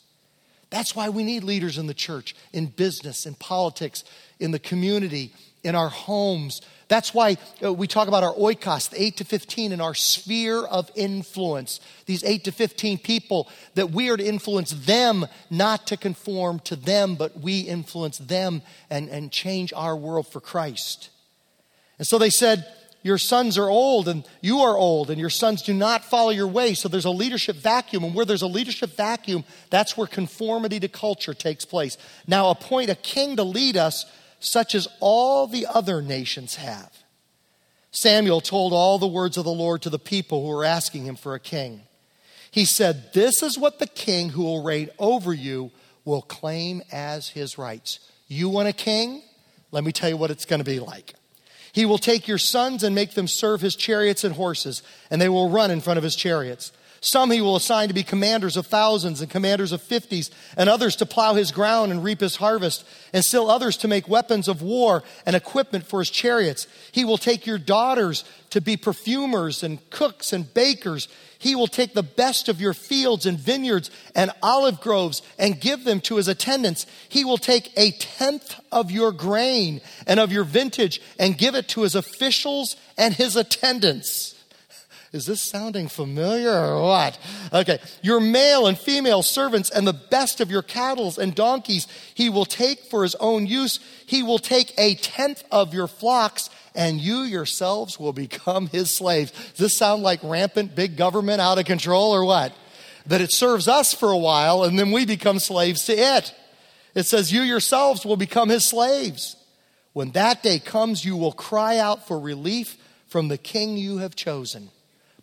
That's 0.72 0.96
why 0.96 1.10
we 1.10 1.22
need 1.22 1.44
leaders 1.44 1.76
in 1.76 1.86
the 1.86 1.92
church, 1.92 2.34
in 2.50 2.64
business, 2.64 3.26
in 3.26 3.34
politics, 3.34 4.04
in 4.40 4.52
the 4.52 4.58
community, 4.58 5.34
in 5.62 5.74
our 5.74 5.90
homes. 5.90 6.62
That's 6.88 7.12
why 7.12 7.36
uh, 7.62 7.74
we 7.74 7.86
talk 7.86 8.08
about 8.08 8.24
our 8.24 8.32
oikos, 8.32 8.88
the 8.88 9.02
8 9.02 9.18
to 9.18 9.24
15, 9.26 9.72
in 9.72 9.82
our 9.82 9.92
sphere 9.92 10.64
of 10.64 10.90
influence. 10.94 11.78
These 12.06 12.24
8 12.24 12.44
to 12.44 12.52
15 12.52 12.96
people, 12.96 13.50
that 13.74 13.90
we 13.90 14.08
are 14.08 14.16
to 14.16 14.24
influence 14.26 14.70
them, 14.70 15.26
not 15.50 15.86
to 15.88 15.98
conform 15.98 16.58
to 16.60 16.74
them, 16.74 17.16
but 17.16 17.38
we 17.38 17.60
influence 17.60 18.16
them 18.16 18.62
and, 18.88 19.10
and 19.10 19.30
change 19.30 19.74
our 19.74 19.94
world 19.94 20.26
for 20.26 20.40
Christ. 20.40 21.10
And 21.98 22.06
so 22.06 22.16
they 22.16 22.30
said, 22.30 22.66
your 23.02 23.18
sons 23.18 23.58
are 23.58 23.68
old 23.68 24.06
and 24.06 24.24
you 24.40 24.60
are 24.60 24.76
old 24.76 25.10
and 25.10 25.20
your 25.20 25.30
sons 25.30 25.62
do 25.62 25.74
not 25.74 26.04
follow 26.04 26.30
your 26.30 26.46
way. 26.46 26.74
So 26.74 26.88
there's 26.88 27.04
a 27.04 27.10
leadership 27.10 27.56
vacuum. 27.56 28.04
And 28.04 28.14
where 28.14 28.24
there's 28.24 28.42
a 28.42 28.46
leadership 28.46 28.96
vacuum, 28.96 29.44
that's 29.70 29.96
where 29.96 30.06
conformity 30.06 30.78
to 30.80 30.88
culture 30.88 31.34
takes 31.34 31.64
place. 31.64 31.98
Now 32.26 32.50
appoint 32.50 32.90
a 32.90 32.94
king 32.94 33.36
to 33.36 33.42
lead 33.42 33.76
us, 33.76 34.06
such 34.38 34.74
as 34.74 34.86
all 35.00 35.46
the 35.46 35.66
other 35.66 36.00
nations 36.00 36.56
have. 36.56 36.92
Samuel 37.90 38.40
told 38.40 38.72
all 38.72 38.98
the 38.98 39.06
words 39.06 39.36
of 39.36 39.44
the 39.44 39.52
Lord 39.52 39.82
to 39.82 39.90
the 39.90 39.98
people 39.98 40.42
who 40.42 40.56
were 40.56 40.64
asking 40.64 41.04
him 41.04 41.16
for 41.16 41.34
a 41.34 41.40
king. 41.40 41.82
He 42.50 42.64
said, 42.64 43.12
This 43.12 43.42
is 43.42 43.58
what 43.58 43.78
the 43.78 43.86
king 43.86 44.30
who 44.30 44.44
will 44.44 44.62
reign 44.62 44.90
over 44.98 45.32
you 45.32 45.72
will 46.04 46.22
claim 46.22 46.82
as 46.92 47.30
his 47.30 47.58
rights. 47.58 47.98
You 48.28 48.48
want 48.48 48.68
a 48.68 48.72
king? 48.72 49.22
Let 49.72 49.84
me 49.84 49.92
tell 49.92 50.08
you 50.08 50.16
what 50.16 50.30
it's 50.30 50.44
going 50.44 50.60
to 50.60 50.64
be 50.64 50.80
like. 50.80 51.14
He 51.72 51.86
will 51.86 51.98
take 51.98 52.28
your 52.28 52.38
sons 52.38 52.82
and 52.82 52.94
make 52.94 53.14
them 53.14 53.26
serve 53.26 53.60
his 53.62 53.74
chariots 53.74 54.24
and 54.24 54.34
horses, 54.34 54.82
and 55.10 55.20
they 55.20 55.28
will 55.28 55.48
run 55.48 55.70
in 55.70 55.80
front 55.80 55.98
of 55.98 56.04
his 56.04 56.16
chariots. 56.16 56.72
Some 57.04 57.32
he 57.32 57.40
will 57.40 57.56
assign 57.56 57.88
to 57.88 57.94
be 57.94 58.04
commanders 58.04 58.56
of 58.56 58.68
thousands 58.68 59.20
and 59.20 59.28
commanders 59.28 59.72
of 59.72 59.82
fifties, 59.82 60.30
and 60.56 60.68
others 60.68 60.94
to 60.96 61.06
plow 61.06 61.34
his 61.34 61.50
ground 61.50 61.90
and 61.90 62.04
reap 62.04 62.20
his 62.20 62.36
harvest, 62.36 62.84
and 63.12 63.24
still 63.24 63.50
others 63.50 63.76
to 63.78 63.88
make 63.88 64.06
weapons 64.06 64.46
of 64.46 64.62
war 64.62 65.02
and 65.26 65.34
equipment 65.34 65.84
for 65.84 65.98
his 65.98 66.10
chariots. 66.10 66.68
He 66.92 67.04
will 67.04 67.18
take 67.18 67.44
your 67.44 67.58
daughters 67.58 68.24
to 68.50 68.60
be 68.60 68.76
perfumers 68.76 69.64
and 69.64 69.78
cooks 69.90 70.32
and 70.32 70.54
bakers. 70.54 71.08
He 71.42 71.56
will 71.56 71.66
take 71.66 71.92
the 71.92 72.04
best 72.04 72.48
of 72.48 72.60
your 72.60 72.72
fields 72.72 73.26
and 73.26 73.36
vineyards 73.36 73.90
and 74.14 74.30
olive 74.44 74.80
groves 74.80 75.22
and 75.40 75.60
give 75.60 75.82
them 75.82 76.00
to 76.02 76.14
his 76.14 76.28
attendants. 76.28 76.86
He 77.08 77.24
will 77.24 77.36
take 77.36 77.72
a 77.76 77.90
tenth 77.90 78.60
of 78.70 78.92
your 78.92 79.10
grain 79.10 79.80
and 80.06 80.20
of 80.20 80.30
your 80.30 80.44
vintage 80.44 81.00
and 81.18 81.36
give 81.36 81.56
it 81.56 81.66
to 81.70 81.82
his 81.82 81.96
officials 81.96 82.76
and 82.96 83.12
his 83.12 83.34
attendants. 83.34 84.31
Is 85.12 85.26
this 85.26 85.42
sounding 85.42 85.88
familiar 85.88 86.50
or 86.50 86.82
what? 86.82 87.18
Okay. 87.52 87.78
Your 88.00 88.18
male 88.18 88.66
and 88.66 88.78
female 88.78 89.22
servants 89.22 89.68
and 89.68 89.86
the 89.86 89.92
best 89.92 90.40
of 90.40 90.50
your 90.50 90.62
cattle 90.62 91.12
and 91.20 91.34
donkeys 91.34 91.86
he 92.14 92.30
will 92.30 92.46
take 92.46 92.80
for 92.84 93.02
his 93.02 93.14
own 93.16 93.46
use. 93.46 93.78
He 94.06 94.22
will 94.22 94.38
take 94.38 94.72
a 94.78 94.94
tenth 94.94 95.44
of 95.52 95.74
your 95.74 95.86
flocks 95.86 96.48
and 96.74 96.98
you 96.98 97.18
yourselves 97.18 98.00
will 98.00 98.14
become 98.14 98.68
his 98.68 98.90
slaves. 98.90 99.32
Does 99.32 99.58
this 99.58 99.76
sound 99.76 100.02
like 100.02 100.20
rampant 100.22 100.74
big 100.74 100.96
government 100.96 101.42
out 101.42 101.58
of 101.58 101.66
control 101.66 102.12
or 102.12 102.24
what? 102.24 102.54
That 103.06 103.20
it 103.20 103.32
serves 103.32 103.68
us 103.68 103.92
for 103.92 104.10
a 104.10 104.16
while 104.16 104.64
and 104.64 104.78
then 104.78 104.92
we 104.92 105.04
become 105.04 105.38
slaves 105.38 105.84
to 105.86 105.92
it. 105.92 106.34
It 106.94 107.04
says, 107.04 107.32
You 107.32 107.42
yourselves 107.42 108.06
will 108.06 108.16
become 108.16 108.48
his 108.48 108.64
slaves. 108.64 109.36
When 109.92 110.12
that 110.12 110.42
day 110.42 110.58
comes, 110.58 111.04
you 111.04 111.16
will 111.16 111.32
cry 111.32 111.76
out 111.76 112.06
for 112.08 112.18
relief 112.18 112.78
from 113.08 113.28
the 113.28 113.36
king 113.36 113.76
you 113.76 113.98
have 113.98 114.16
chosen, 114.16 114.70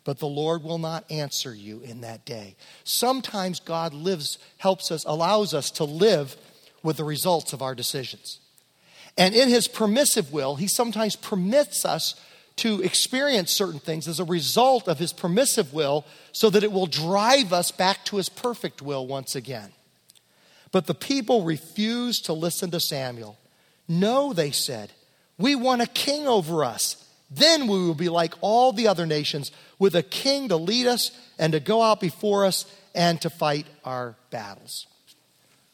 but 0.04 0.18
the 0.18 0.26
Lord 0.26 0.62
will 0.62 0.78
not 0.78 1.10
answer 1.10 1.54
you 1.54 1.80
in 1.80 2.00
that 2.00 2.24
day. 2.24 2.56
Sometimes 2.84 3.60
God 3.60 3.92
lives, 3.92 4.38
helps 4.58 4.90
us, 4.90 5.04
allows 5.04 5.54
us 5.54 5.70
to 5.72 5.84
live 5.84 6.36
with 6.82 6.96
the 6.96 7.04
results 7.04 7.52
of 7.52 7.62
our 7.62 7.74
decisions. 7.74 8.40
And 9.18 9.34
in 9.34 9.48
his 9.48 9.68
permissive 9.68 10.32
will, 10.32 10.56
he 10.56 10.66
sometimes 10.66 11.16
permits 11.16 11.84
us 11.84 12.14
to 12.56 12.82
experience 12.82 13.50
certain 13.50 13.80
things 13.80 14.08
as 14.08 14.20
a 14.20 14.24
result 14.24 14.88
of 14.88 14.98
his 14.98 15.12
permissive 15.12 15.72
will 15.72 16.04
so 16.32 16.50
that 16.50 16.64
it 16.64 16.72
will 16.72 16.86
drive 16.86 17.52
us 17.52 17.70
back 17.70 18.04
to 18.06 18.16
his 18.16 18.28
perfect 18.28 18.82
will 18.82 19.06
once 19.06 19.34
again. 19.34 19.72
But 20.72 20.86
the 20.86 20.94
people 20.94 21.44
refused 21.44 22.26
to 22.26 22.32
listen 22.32 22.70
to 22.70 22.80
Samuel. 22.80 23.38
No, 23.88 24.32
they 24.32 24.50
said, 24.50 24.92
we 25.38 25.54
want 25.54 25.82
a 25.82 25.86
king 25.86 26.28
over 26.28 26.64
us. 26.64 27.04
Then 27.30 27.68
we 27.68 27.78
will 27.78 27.94
be 27.94 28.08
like 28.08 28.34
all 28.40 28.72
the 28.72 28.88
other 28.88 29.06
nations, 29.06 29.52
with 29.78 29.94
a 29.94 30.02
king 30.02 30.48
to 30.48 30.56
lead 30.56 30.86
us 30.86 31.12
and 31.38 31.52
to 31.52 31.60
go 31.60 31.82
out 31.82 32.00
before 32.00 32.44
us 32.44 32.66
and 32.94 33.20
to 33.20 33.30
fight 33.30 33.66
our 33.84 34.16
battles. 34.30 34.86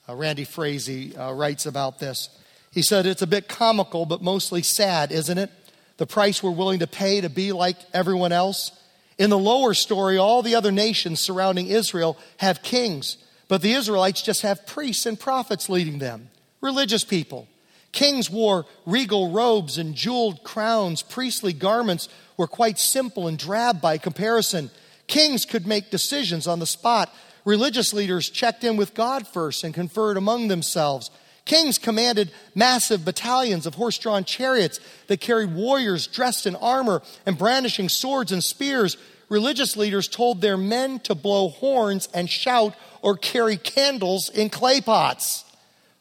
Uh, 0.09 0.15
Randy 0.15 0.45
Frazee 0.45 1.17
uh, 1.17 1.33
writes 1.33 1.67
about 1.67 1.99
this. 1.99 2.29
He 2.73 2.83
said, 2.83 3.07
It's 3.07 3.23
a 3.23 3.27
bit 3.27 3.49
comical, 3.49 4.05
but 4.05 4.23
mostly 4.23 4.63
sad, 4.63 5.11
isn't 5.11 5.39
it? 5.39 5.51
The 5.97 6.07
price 6.07 6.43
we're 6.43 6.51
willing 6.51 6.81
to 6.81 6.87
pay 6.87 7.23
to 7.23 7.31
be 7.31 7.53
like 7.53 7.79
everyone 7.95 8.33
else. 8.33 8.71
In 9.19 9.31
the 9.31 9.39
lower 9.39 9.73
story, 9.73 10.19
all 10.19 10.43
the 10.43 10.55
other 10.55 10.71
nations 10.71 11.21
surrounding 11.21 11.69
Israel 11.69 12.19
have 12.37 12.63
kings, 12.63 13.17
but 13.49 13.63
the 13.63 13.73
Israelites 13.73 14.21
just 14.21 14.43
have 14.43 14.67
priests 14.67 15.07
and 15.07 15.19
prophets 15.19 15.71
leading 15.71 15.99
them, 15.99 16.29
religious 16.61 17.03
people. 17.03 17.49
Kings 17.97 18.29
wore 18.29 18.67
regal 18.85 19.31
robes 19.31 19.79
and 19.79 19.95
jeweled 19.95 20.45
crowns. 20.45 21.01
Priestly 21.01 21.55
garments 21.55 22.11
were 22.37 22.47
quite 22.47 22.79
simple 22.79 23.27
and 23.27 23.39
drab 23.39 23.81
by 23.81 23.97
comparison. 23.97 24.71
Kings 25.07 25.47
could 25.47 25.67
make 25.67 25.91
decisions 25.91 26.47
on 26.47 26.59
the 26.59 26.67
spot. 26.67 27.11
Religious 27.47 27.95
leaders 27.95 28.29
checked 28.29 28.65
in 28.65 28.77
with 28.77 28.93
God 28.93 29.27
first 29.27 29.65
and 29.65 29.73
conferred 29.73 30.19
among 30.19 30.49
themselves. 30.49 31.11
Kings 31.47 31.79
commanded 31.79 32.31
massive 32.55 33.03
battalions 33.03 33.65
of 33.65 33.77
horse 33.77 33.97
drawn 33.97 34.25
chariots 34.25 34.79
that 35.07 35.21
carried 35.23 35.55
warriors 35.55 36.07
dressed 36.07 36.47
in 36.47 36.55
armor 36.57 37.01
and 37.25 37.39
brandishing 37.39 37.89
swords 37.89 38.31
and 38.31 38.45
spears. 38.45 38.99
Religious 39.31 39.75
leaders 39.75 40.07
told 40.07 40.43
their 40.43 40.59
men 40.59 41.01
to 41.01 41.15
blow 41.15 41.49
horns 41.49 42.11
and 42.13 42.29
shout 42.29 42.75
or 43.01 43.17
carry 43.17 43.57
candles 43.57 44.29
in 44.29 44.51
clay 44.51 44.83
pots. 44.83 45.46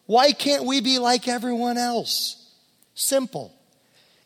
Why 0.05 0.31
can't 0.31 0.65
we 0.65 0.81
be 0.81 0.99
like 0.99 1.27
everyone 1.27 1.77
else? 1.77 2.51
Simple. 2.93 3.53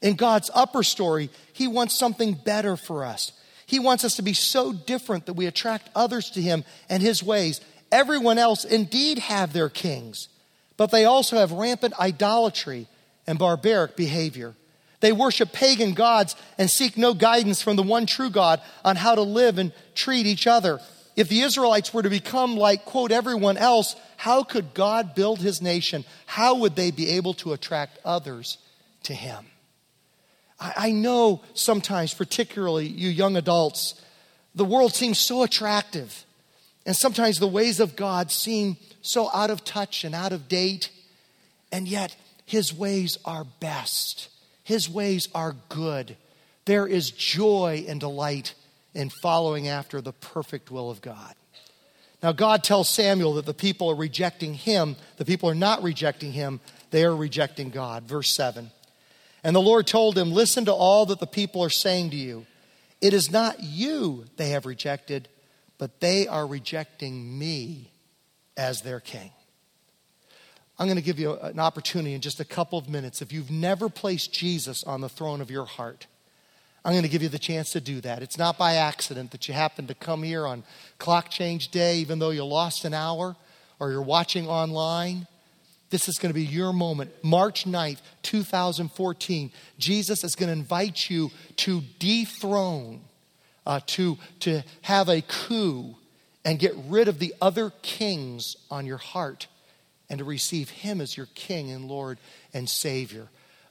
In 0.01 0.15
God's 0.15 0.49
upper 0.53 0.83
story, 0.83 1.29
He 1.53 1.67
wants 1.67 1.93
something 1.93 2.33
better 2.33 2.77
for 2.77 3.03
us. 3.03 3.31
He 3.65 3.79
wants 3.79 4.03
us 4.03 4.15
to 4.15 4.21
be 4.21 4.33
so 4.33 4.73
different 4.73 5.25
that 5.25 5.33
we 5.33 5.45
attract 5.45 5.89
others 5.95 6.31
to 6.31 6.41
Him 6.41 6.63
and 6.89 7.03
His 7.03 7.21
ways. 7.23 7.61
Everyone 7.91 8.37
else 8.37 8.65
indeed 8.65 9.19
have 9.19 9.53
their 9.53 9.69
kings, 9.69 10.27
but 10.77 10.91
they 10.91 11.05
also 11.05 11.37
have 11.37 11.51
rampant 11.51 11.99
idolatry 11.99 12.87
and 13.27 13.39
barbaric 13.39 13.95
behavior. 13.95 14.55
They 15.01 15.11
worship 15.11 15.53
pagan 15.53 15.93
gods 15.93 16.35
and 16.57 16.69
seek 16.69 16.97
no 16.97 17.13
guidance 17.13 17.61
from 17.61 17.77
the 17.77 17.83
one 17.83 18.05
true 18.05 18.29
God 18.29 18.61
on 18.83 18.95
how 18.95 19.15
to 19.15 19.21
live 19.21 19.57
and 19.57 19.71
treat 19.95 20.25
each 20.25 20.45
other. 20.45 20.79
If 21.19 21.27
the 21.27 21.41
Israelites 21.41 21.93
were 21.93 22.01
to 22.01 22.09
become 22.09 22.55
like, 22.55 22.85
quote, 22.85 23.11
everyone 23.11 23.57
else, 23.57 23.97
how 24.15 24.41
could 24.41 24.73
God 24.73 25.15
build 25.15 25.39
his 25.39 25.61
nation? 25.61 26.05
How 26.25 26.55
would 26.55 26.77
they 26.77 26.91
be 26.91 27.09
able 27.09 27.33
to 27.35 27.51
attract 27.51 27.99
others 28.05 28.57
to 29.03 29.13
him? 29.13 29.47
I, 30.61 30.73
I 30.77 30.91
know 30.91 31.41
sometimes, 31.53 32.13
particularly 32.13 32.87
you 32.87 33.09
young 33.09 33.35
adults, 33.35 34.01
the 34.55 34.63
world 34.63 34.93
seems 34.93 35.19
so 35.19 35.43
attractive. 35.43 36.23
And 36.85 36.95
sometimes 36.95 37.37
the 37.37 37.47
ways 37.47 37.81
of 37.81 37.97
God 37.97 38.31
seem 38.31 38.77
so 39.01 39.29
out 39.33 39.49
of 39.49 39.65
touch 39.65 40.05
and 40.05 40.15
out 40.15 40.31
of 40.31 40.47
date. 40.47 40.89
And 41.69 41.85
yet, 41.85 42.15
his 42.45 42.73
ways 42.73 43.17
are 43.25 43.43
best. 43.59 44.29
His 44.63 44.89
ways 44.89 45.27
are 45.35 45.57
good. 45.67 46.15
There 46.63 46.87
is 46.87 47.11
joy 47.11 47.83
and 47.89 47.99
delight 47.99 48.53
in 48.93 49.09
following 49.21 49.67
after 49.67 50.01
the 50.01 50.13
perfect 50.13 50.71
will 50.71 50.89
of 50.89 51.01
God. 51.01 51.35
Now, 52.21 52.31
God 52.33 52.63
tells 52.63 52.89
Samuel 52.89 53.35
that 53.35 53.45
the 53.45 53.53
people 53.53 53.89
are 53.89 53.95
rejecting 53.95 54.53
him. 54.53 54.97
The 55.17 55.25
people 55.25 55.49
are 55.49 55.55
not 55.55 55.83
rejecting 55.83 56.33
him, 56.33 56.59
they 56.91 57.05
are 57.05 57.15
rejecting 57.15 57.69
God. 57.69 58.03
Verse 58.03 58.35
7. 58.35 58.71
And 59.43 59.55
the 59.55 59.61
Lord 59.61 59.87
told 59.87 60.17
him, 60.17 60.31
Listen 60.31 60.65
to 60.65 60.73
all 60.73 61.05
that 61.07 61.19
the 61.19 61.27
people 61.27 61.63
are 61.63 61.69
saying 61.69 62.09
to 62.11 62.17
you. 62.17 62.45
It 63.01 63.13
is 63.13 63.31
not 63.31 63.63
you 63.63 64.25
they 64.35 64.49
have 64.49 64.65
rejected, 64.65 65.29
but 65.77 66.01
they 66.01 66.27
are 66.27 66.45
rejecting 66.45 67.37
me 67.39 67.91
as 68.57 68.81
their 68.81 68.99
king. 68.99 69.31
I'm 70.77 70.87
going 70.87 70.97
to 70.97 71.03
give 71.03 71.19
you 71.19 71.37
an 71.37 71.59
opportunity 71.59 72.13
in 72.13 72.21
just 72.21 72.39
a 72.39 72.45
couple 72.45 72.77
of 72.77 72.89
minutes. 72.89 73.21
If 73.21 73.31
you've 73.31 73.51
never 73.51 73.89
placed 73.89 74.33
Jesus 74.33 74.83
on 74.83 75.01
the 75.01 75.09
throne 75.09 75.41
of 75.41 75.51
your 75.51 75.65
heart, 75.65 76.07
I'm 76.83 76.93
going 76.93 77.03
to 77.03 77.09
give 77.09 77.21
you 77.21 77.29
the 77.29 77.39
chance 77.39 77.71
to 77.71 77.81
do 77.81 77.99
that. 78.01 78.23
It's 78.23 78.37
not 78.37 78.57
by 78.57 78.75
accident 78.75 79.31
that 79.31 79.47
you 79.47 79.53
happen 79.53 79.87
to 79.87 79.93
come 79.93 80.23
here 80.23 80.47
on 80.47 80.63
clock 80.97 81.29
change 81.29 81.69
day, 81.69 81.97
even 81.97 82.19
though 82.19 82.29
you 82.29 82.45
lost 82.45 82.85
an 82.85 82.93
hour 82.93 83.35
or 83.79 83.91
you're 83.91 84.01
watching 84.01 84.47
online. 84.47 85.27
This 85.89 86.07
is 86.07 86.17
going 86.19 86.29
to 86.29 86.33
be 86.33 86.45
your 86.45 86.71
moment. 86.71 87.11
March 87.23 87.65
9th, 87.65 87.99
2014. 88.21 89.51
Jesus 89.77 90.23
is 90.23 90.35
going 90.35 90.47
to 90.47 90.53
invite 90.53 91.09
you 91.09 91.31
to 91.57 91.81
dethrone, 91.97 93.01
uh, 93.65 93.81
to, 93.87 94.17
to 94.41 94.63
have 94.83 95.09
a 95.09 95.21
coup 95.21 95.95
and 96.45 96.59
get 96.59 96.73
rid 96.87 97.07
of 97.07 97.19
the 97.19 97.33
other 97.41 97.73
kings 97.81 98.55
on 98.71 98.85
your 98.85 98.97
heart 98.97 99.47
and 100.09 100.19
to 100.19 100.25
receive 100.25 100.69
Him 100.69 101.01
as 101.01 101.17
your 101.17 101.27
King 101.35 101.71
and 101.71 101.85
Lord 101.87 102.19
and 102.53 102.69
Savior 102.69 103.27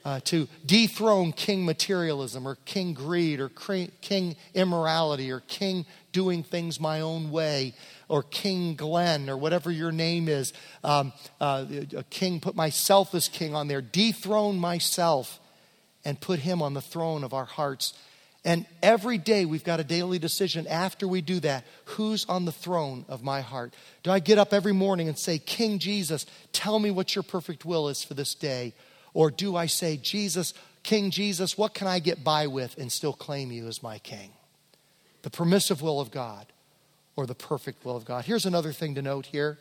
uh, 0.09 0.21
to 0.21 0.49
dethrone 0.64 1.33
king 1.33 1.66
materialism 1.66 2.49
or 2.49 2.57
king 2.64 2.94
greed 2.94 3.40
or 3.40 3.51
king 4.01 4.37
immorality 4.55 5.31
or 5.31 5.40
king 5.40 5.85
doing 6.12 6.42
things 6.42 6.81
my 6.81 7.03
own 7.03 7.31
way 7.31 7.75
or 8.09 8.23
King 8.23 8.75
Glenn 8.75 9.29
or 9.29 9.37
whatever 9.37 9.71
your 9.71 9.92
name 9.92 10.27
is. 10.27 10.55
Um, 10.83 11.12
uh, 11.42 11.66
a 11.94 12.05
king, 12.05 12.40
put 12.40 12.57
myself 12.57 13.14
as 13.14 13.29
king 13.29 13.55
on 13.55 13.68
there. 13.68 13.83
Dethrone 13.83 14.57
myself 14.59 15.38
and 16.07 16.18
put 16.18 16.38
him 16.38 16.62
on 16.62 16.73
the 16.73 16.81
throne 16.81 17.23
of 17.23 17.35
our 17.35 17.44
hearts. 17.44 17.92
And 18.47 18.64
every 18.83 19.18
day 19.18 19.44
we've 19.44 19.62
got 19.62 19.79
a 19.79 19.85
daily 19.85 20.18
decision 20.18 20.66
after 20.68 21.07
we 21.07 21.21
do 21.21 21.38
that 21.40 21.66
who's 21.85 22.25
on 22.31 22.47
the 22.47 22.53
throne 22.53 23.05
of 23.11 23.23
my 23.23 23.42
heart? 23.42 23.75
Do 24.05 24.11
I 24.11 24.21
get 24.21 24.38
up 24.38 24.55
every 24.55 24.73
morning 24.73 25.07
and 25.07 25.18
say, 25.18 25.38
King 25.38 25.79
Jesus, 25.79 26.25
tell 26.55 26.79
me 26.79 26.90
what 26.90 27.14
your 27.14 27.25
perfect 27.25 27.66
will 27.66 27.90
is 27.90 28.03
for 28.03 28.14
this 28.14 28.35
day? 28.35 28.73
Or 29.14 29.31
do 29.31 29.57
I 29.57 29.66
say, 29.66 29.97
Jesus, 29.97 30.55
King 30.83 31.11
Jesus, 31.11 31.59
what 31.59 31.75
can 31.75 31.87
I 31.87 31.99
get 31.99 32.25
by 32.25 32.47
with 32.47 32.77
and 32.79 32.90
still 32.90 33.12
claim 33.12 33.51
you 33.51 33.66
as 33.66 33.83
my 33.83 33.99
king? 33.99 34.31
The 35.23 35.31
permissive 35.31 35.83
will 35.83 36.01
of 36.01 36.11
God 36.11 36.47
or 37.16 37.27
the 37.27 37.35
perfect 37.35 37.85
will 37.85 37.97
of 37.97 38.05
God. 38.05 38.25
Here's 38.25 38.47
another 38.47 38.73
thing 38.73 38.94
to 38.94 39.03
note 39.03 39.27
here 39.27 39.59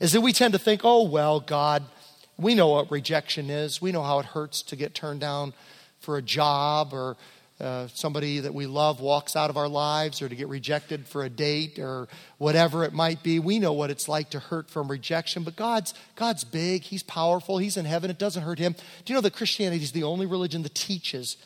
is 0.00 0.12
that 0.12 0.20
we 0.20 0.32
tend 0.32 0.52
to 0.52 0.58
think, 0.58 0.80
oh, 0.84 1.02
well, 1.02 1.40
God, 1.40 1.84
we 2.38 2.54
know 2.54 2.68
what 2.68 2.90
rejection 2.90 3.50
is. 3.50 3.82
We 3.82 3.92
know 3.92 4.02
how 4.02 4.20
it 4.20 4.26
hurts 4.26 4.62
to 4.62 4.76
get 4.76 4.94
turned 4.94 5.20
down 5.20 5.52
for 6.00 6.16
a 6.16 6.22
job 6.22 6.92
or 6.92 7.16
uh, 7.60 7.88
somebody 7.88 8.38
that 8.40 8.54
we 8.54 8.66
love 8.66 9.00
walks 9.00 9.34
out 9.34 9.50
of 9.50 9.56
our 9.56 9.68
lives 9.68 10.22
or 10.22 10.28
to 10.28 10.36
get 10.36 10.46
rejected 10.48 11.08
for 11.08 11.24
a 11.24 11.28
date 11.28 11.78
or 11.78 12.06
whatever 12.38 12.84
it 12.84 12.92
might 12.92 13.22
be. 13.22 13.40
We 13.40 13.58
know 13.58 13.72
what 13.72 13.90
it's 13.90 14.08
like 14.08 14.30
to 14.30 14.38
hurt 14.38 14.70
from 14.70 14.88
rejection, 14.88 15.42
but 15.42 15.56
God's, 15.56 15.92
God's 16.14 16.44
big, 16.44 16.82
He's 16.82 17.02
powerful, 17.02 17.58
He's 17.58 17.76
in 17.76 17.84
heaven, 17.84 18.10
it 18.10 18.18
doesn't 18.18 18.44
hurt 18.44 18.60
Him. 18.60 18.74
Do 19.04 19.12
you 19.12 19.14
know 19.14 19.22
that 19.22 19.34
Christianity 19.34 19.82
is 19.82 19.92
the 19.92 20.04
only 20.04 20.26
religion 20.26 20.62
that 20.62 20.74
teaches 20.74 21.36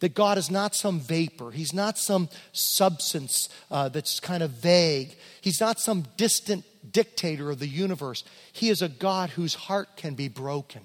that 0.00 0.14
God 0.14 0.36
is 0.36 0.50
not 0.50 0.74
some 0.74 1.00
vapor, 1.00 1.52
He's 1.52 1.72
not 1.72 1.96
some 1.96 2.28
substance 2.52 3.48
uh, 3.70 3.88
that's 3.88 4.20
kind 4.20 4.42
of 4.42 4.50
vague, 4.50 5.16
He's 5.40 5.60
not 5.60 5.80
some 5.80 6.04
distant 6.18 6.64
dictator 6.90 7.50
of 7.50 7.60
the 7.60 7.68
universe. 7.68 8.24
He 8.52 8.68
is 8.68 8.82
a 8.82 8.88
God 8.88 9.30
whose 9.30 9.54
heart 9.54 9.96
can 9.96 10.14
be 10.14 10.28
broken. 10.28 10.82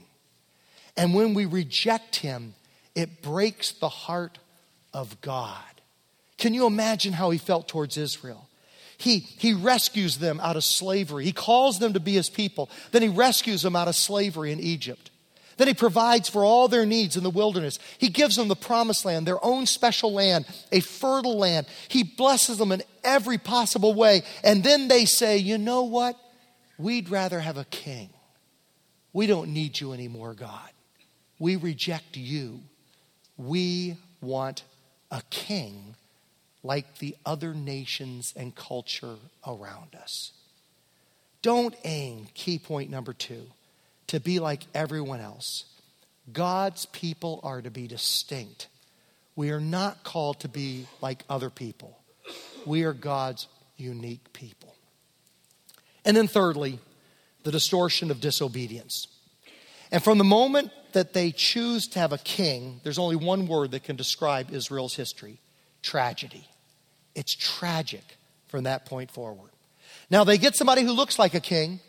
And 0.95 1.13
when 1.13 1.33
we 1.33 1.45
reject 1.45 2.17
Him, 2.17 2.53
it 2.95 3.21
breaks 3.21 3.71
the 3.71 3.89
heart 3.89 4.37
of 4.93 5.19
God. 5.21 5.63
Can 6.37 6.53
you 6.53 6.65
imagine 6.65 7.13
how 7.13 7.29
he 7.29 7.37
felt 7.37 7.67
towards 7.67 7.97
Israel? 7.97 8.47
He, 8.97 9.19
he 9.19 9.53
rescues 9.53 10.17
them 10.17 10.39
out 10.39 10.55
of 10.55 10.63
slavery. 10.63 11.23
He 11.23 11.31
calls 11.31 11.79
them 11.79 11.93
to 11.93 11.99
be 11.99 12.13
his 12.13 12.29
people. 12.29 12.69
Then 12.91 13.03
he 13.03 13.09
rescues 13.09 13.61
them 13.61 13.75
out 13.75 13.87
of 13.87 13.95
slavery 13.95 14.51
in 14.51 14.59
Egypt. 14.59 15.11
Then 15.57 15.67
he 15.67 15.73
provides 15.73 16.29
for 16.29 16.43
all 16.43 16.67
their 16.67 16.85
needs 16.85 17.17
in 17.17 17.23
the 17.23 17.29
wilderness. 17.31 17.79
He 17.97 18.09
gives 18.09 18.35
them 18.35 18.47
the 18.47 18.55
promised 18.55 19.05
land, 19.05 19.25
their 19.25 19.43
own 19.43 19.65
special 19.65 20.13
land, 20.13 20.45
a 20.71 20.79
fertile 20.79 21.37
land. 21.37 21.67
He 21.87 22.03
blesses 22.03 22.57
them 22.57 22.71
in 22.71 22.83
every 23.03 23.39
possible 23.39 23.93
way. 23.93 24.23
And 24.43 24.63
then 24.63 24.87
they 24.87 25.05
say, 25.05 25.37
you 25.37 25.57
know 25.57 25.83
what? 25.83 26.15
We'd 26.77 27.09
rather 27.09 27.39
have 27.39 27.57
a 27.57 27.65
king. 27.65 28.09
We 29.13 29.25
don't 29.25 29.51
need 29.51 29.79
you 29.79 29.93
anymore, 29.93 30.35
God. 30.35 30.69
We 31.39 31.55
reject 31.55 32.17
you. 32.17 32.61
We 33.35 33.97
want 34.21 34.63
a 35.11 35.21
king 35.29 35.95
like 36.63 36.97
the 36.99 37.15
other 37.25 37.53
nations 37.53 38.33
and 38.35 38.55
culture 38.55 39.15
around 39.45 39.95
us. 39.95 40.33
Don't 41.41 41.75
aim, 41.83 42.27
key 42.33 42.59
point 42.59 42.89
number 42.89 43.13
two, 43.13 43.43
to 44.07 44.19
be 44.19 44.39
like 44.39 44.63
everyone 44.73 45.21
else. 45.21 45.65
God's 46.31 46.85
people 46.87 47.39
are 47.43 47.61
to 47.61 47.71
be 47.71 47.87
distinct. 47.87 48.67
We 49.35 49.51
are 49.51 49.61
not 49.61 50.03
called 50.03 50.41
to 50.41 50.49
be 50.49 50.87
like 51.01 51.23
other 51.29 51.49
people. 51.49 51.97
We 52.65 52.83
are 52.83 52.93
God's 52.93 53.47
unique 53.77 54.33
people. 54.33 54.75
And 56.03 56.17
then, 56.17 56.27
thirdly, 56.27 56.79
the 57.43 57.51
distortion 57.51 58.11
of 58.11 58.19
disobedience. 58.19 59.07
And 59.91 60.03
from 60.03 60.17
the 60.17 60.23
moment 60.23 60.71
that 60.93 61.13
they 61.13 61.31
choose 61.31 61.87
to 61.89 61.99
have 61.99 62.13
a 62.13 62.17
king, 62.17 62.81
there's 62.83 62.99
only 62.99 63.15
one 63.15 63.47
word 63.47 63.71
that 63.71 63.83
can 63.83 63.95
describe 63.95 64.53
Israel's 64.53 64.95
history 64.95 65.39
tragedy. 65.81 66.47
It's 67.15 67.33
tragic 67.33 68.17
from 68.47 68.63
that 68.63 68.85
point 68.85 69.11
forward. 69.11 69.51
Now, 70.09 70.23
they 70.23 70.37
get 70.37 70.55
somebody 70.55 70.83
who 70.83 70.91
looks 70.91 71.19
like 71.19 71.33
a 71.33 71.39
king, 71.39 71.79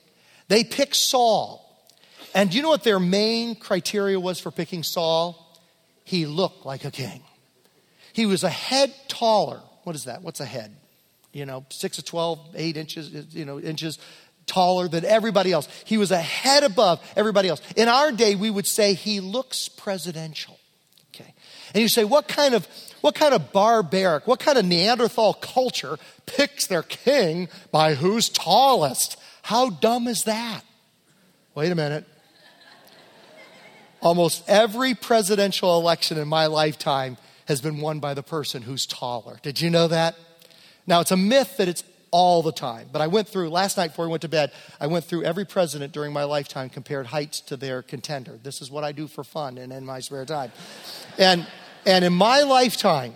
they 0.49 0.65
pick 0.65 0.95
Saul. 0.95 1.65
And 2.35 2.51
do 2.51 2.57
you 2.57 2.63
know 2.63 2.69
what 2.69 2.85
their 2.85 3.01
main 3.01 3.55
criteria 3.55 4.21
was 4.21 4.39
for 4.39 4.51
picking 4.51 4.83
Saul? 4.83 5.45
He 6.05 6.27
looked 6.27 6.67
like 6.67 6.85
a 6.85 6.91
king. 6.91 7.23
He 8.13 8.27
was 8.27 8.45
a 8.45 8.51
head 8.51 8.95
taller. 9.09 9.61
What 9.85 9.97
is 9.97 10.05
that? 10.05 10.23
What's 10.23 10.41
a 10.41 10.45
head? 10.45 10.75
You 11.33 11.47
know, 11.47 11.65
six 11.71 11.97
to 11.97 12.03
12, 12.03 12.55
eight 12.55 12.77
inches, 12.77 13.35
you 13.35 13.45
know, 13.45 13.61
inches 13.61 13.99
taller 14.49 14.89
than 14.89 15.05
everybody 15.05 15.53
else. 15.53 15.69
He 15.85 15.99
was 15.99 16.11
a 16.11 16.21
head 16.21 16.65
above 16.65 17.01
everybody 17.15 17.49
else. 17.49 17.63
In 17.77 17.89
our 17.89 18.11
day, 18.11 18.35
we 18.35 18.51
would 18.51 18.67
say 18.67 18.95
he 18.95 19.21
looks 19.21 19.69
presidential. 19.69 20.59
Okay. 21.15 21.33
And 21.75 21.83
you 21.83 21.89
say, 21.89 22.05
what 22.05 22.27
kind 22.27 22.55
of 22.55 22.67
what 23.01 23.15
kind 23.15 23.33
of 23.33 23.53
barbaric, 23.53 24.27
what 24.27 24.41
kind 24.41 24.59
of 24.59 24.65
Neanderthal 24.65 25.35
culture 25.35 25.99
picks 26.27 26.67
their 26.67 26.83
king 26.83 27.49
by 27.71 27.95
who's 27.95 28.29
tallest? 28.29 29.17
How 29.43 29.71
dumb 29.71 30.09
is 30.09 30.25
that? 30.25 30.63
Wait 31.55 31.71
a 31.71 31.75
minute. 31.75 32.07
Almost 34.01 34.45
every 34.49 34.95
presidential 34.95 35.79
election 35.79 36.19
in 36.19 36.29
my 36.29 36.47
lifetime 36.47 37.17
has 37.47 37.61
been 37.61 37.81
won 37.81 37.99
by 37.99 38.15
the 38.15 38.23
person 38.23 38.63
who's 38.63 38.87
taller. 38.87 39.39
Did 39.43 39.61
you 39.61 39.71
know 39.71 39.89
that? 39.89 40.17
Now, 40.87 41.01
it's 41.01 41.11
a 41.11 41.17
myth 41.17 41.57
that 41.57 41.69
it's 41.69 41.83
all 42.11 42.43
the 42.43 42.53
time. 42.53 42.89
But 42.93 43.03
I 43.03 43.07
went 43.07 43.29
through, 43.29 43.51
last 43.51 43.77
night 43.77 43.89
before 43.89 44.07
I 44.07 44.09
went 44.09 44.23
to 44.23 44.29
bed, 44.29 44.53
I 44.81 44.87
went 44.87 45.05
through 45.05 45.25
every 45.25 45.45
president 45.45 45.93
during 45.93 46.13
my 46.13 46.25
lifetime, 46.25 46.69
compared 46.71 47.07
heights 47.07 47.41
to 47.43 47.57
their 47.57 47.83
contender. 47.83 48.39
This 48.43 48.63
is 48.63 48.71
what 48.71 48.85
I 48.85 48.93
do 48.93 49.07
for 49.07 49.25
fun 49.25 49.59
and 49.59 49.73
in 49.73 49.85
my 49.85 50.01
spare 50.01 50.25
time. 50.25 50.53
And, 51.19 51.47
and 51.87 52.05
in 52.05 52.13
my 52.13 52.43
lifetime, 52.43 53.15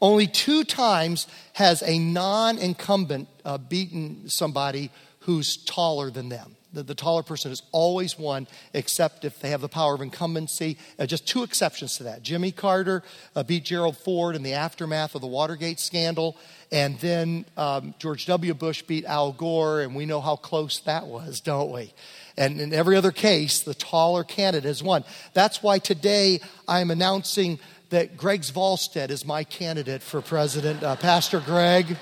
only 0.00 0.26
two 0.26 0.64
times 0.64 1.26
has 1.54 1.82
a 1.82 1.98
non 1.98 2.58
incumbent 2.58 3.28
uh, 3.44 3.58
beaten 3.58 4.28
somebody 4.28 4.90
who's 5.20 5.56
taller 5.56 6.10
than 6.10 6.28
them. 6.28 6.56
The, 6.72 6.82
the, 6.82 6.94
taller 6.94 7.22
person 7.22 7.50
is 7.50 7.62
always 7.72 8.18
won, 8.18 8.46
except 8.74 9.24
if 9.24 9.40
they 9.40 9.50
have 9.50 9.62
the 9.62 9.68
power 9.68 9.94
of 9.94 10.02
incumbency. 10.02 10.76
Uh, 10.98 11.06
just 11.06 11.26
two 11.26 11.42
exceptions 11.42 11.96
to 11.96 12.04
that. 12.04 12.22
Jimmy 12.22 12.52
Carter 12.52 13.02
uh, 13.34 13.42
beat 13.42 13.64
Gerald 13.64 13.96
Ford 13.96 14.36
in 14.36 14.42
the 14.42 14.52
aftermath 14.52 15.14
of 15.14 15.22
the 15.22 15.26
Watergate 15.26 15.80
scandal, 15.80 16.36
and 16.70 16.98
then 17.00 17.44
um, 17.56 17.94
George 17.98 18.26
W. 18.26 18.52
Bush 18.54 18.82
beat 18.82 19.04
Al 19.04 19.32
Gore, 19.32 19.80
and 19.80 19.94
we 19.94 20.06
know 20.06 20.20
how 20.20 20.36
close 20.36 20.80
that 20.80 21.06
was, 21.06 21.40
don't 21.40 21.72
we? 21.72 21.92
And 22.36 22.60
in 22.60 22.72
every 22.72 22.96
other 22.96 23.10
case, 23.10 23.60
the 23.62 23.74
taller 23.74 24.22
candidate 24.22 24.68
has 24.68 24.82
won. 24.82 25.04
That's 25.32 25.62
why 25.62 25.78
today 25.78 26.40
I'm 26.68 26.90
announcing 26.90 27.58
that 27.90 28.16
Greg 28.16 28.44
Volstead 28.44 29.10
is 29.10 29.24
my 29.24 29.44
candidate 29.44 30.02
for 30.02 30.20
president, 30.20 30.82
uh, 30.82 30.96
Pastor 30.96 31.40
Greg. 31.40 31.96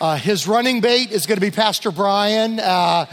Uh, 0.00 0.16
his 0.16 0.48
running 0.48 0.80
bait 0.80 1.12
is 1.12 1.26
going 1.26 1.36
to 1.36 1.40
be 1.40 1.50
Pastor 1.50 1.90
Brian. 1.90 2.58
Uh, 2.58 3.06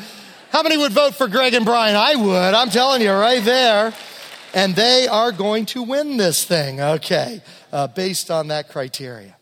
how 0.52 0.64
many 0.64 0.78
would 0.78 0.94
vote 0.94 1.16
for 1.16 1.28
Greg 1.28 1.54
and 1.54 1.66
Brian? 1.66 1.96
I 1.96 2.16
would. 2.16 2.54
I'm 2.54 2.70
telling 2.70 3.02
you 3.02 3.12
right 3.12 3.44
there. 3.44 3.94
And 4.54 4.76
they 4.76 5.08
are 5.08 5.32
going 5.32 5.66
to 5.68 5.84
win 5.84 6.18
this 6.18 6.44
thing, 6.44 6.82
okay, 6.82 7.42
uh, 7.72 7.88
based 7.88 8.30
on 8.32 8.48
that 8.48 8.70
criteria. 8.70 9.36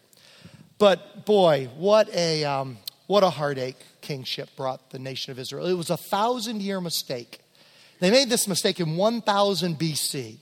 But 0.80 1.26
boy, 1.26 1.70
what 1.78 2.10
a, 2.16 2.46
um, 2.46 2.78
what 3.06 3.24
a 3.24 3.30
heartache 3.30 3.78
kingship 4.02 4.50
brought 4.56 4.90
the 4.92 4.98
nation 4.98 5.32
of 5.32 5.38
Israel. 5.38 5.68
It 5.68 5.74
was 5.74 5.90
a 5.90 5.98
thousand 5.98 6.62
year 6.62 6.82
mistake. 6.82 7.40
They 8.00 8.10
made 8.10 8.30
this 8.30 8.48
mistake 8.48 8.80
in 8.80 8.96
1000 8.96 9.78
BC, 9.78 10.38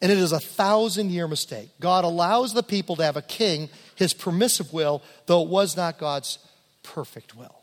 and 0.00 0.10
it 0.10 0.16
is 0.16 0.32
a 0.32 0.40
thousand 0.40 1.10
year 1.10 1.28
mistake. 1.28 1.68
God 1.78 2.04
allows 2.04 2.54
the 2.54 2.62
people 2.62 2.96
to 2.96 3.04
have 3.04 3.18
a 3.18 3.22
king, 3.22 3.68
his 3.94 4.14
permissive 4.14 4.72
will, 4.72 5.02
though 5.26 5.42
it 5.42 5.48
was 5.48 5.76
not 5.76 5.98
God's 5.98 6.38
perfect 6.82 7.36
will. 7.36 7.60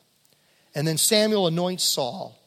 And 0.76 0.88
then 0.88 0.98
Samuel 0.98 1.48
anoints 1.48 1.84
Saul, 1.84 2.38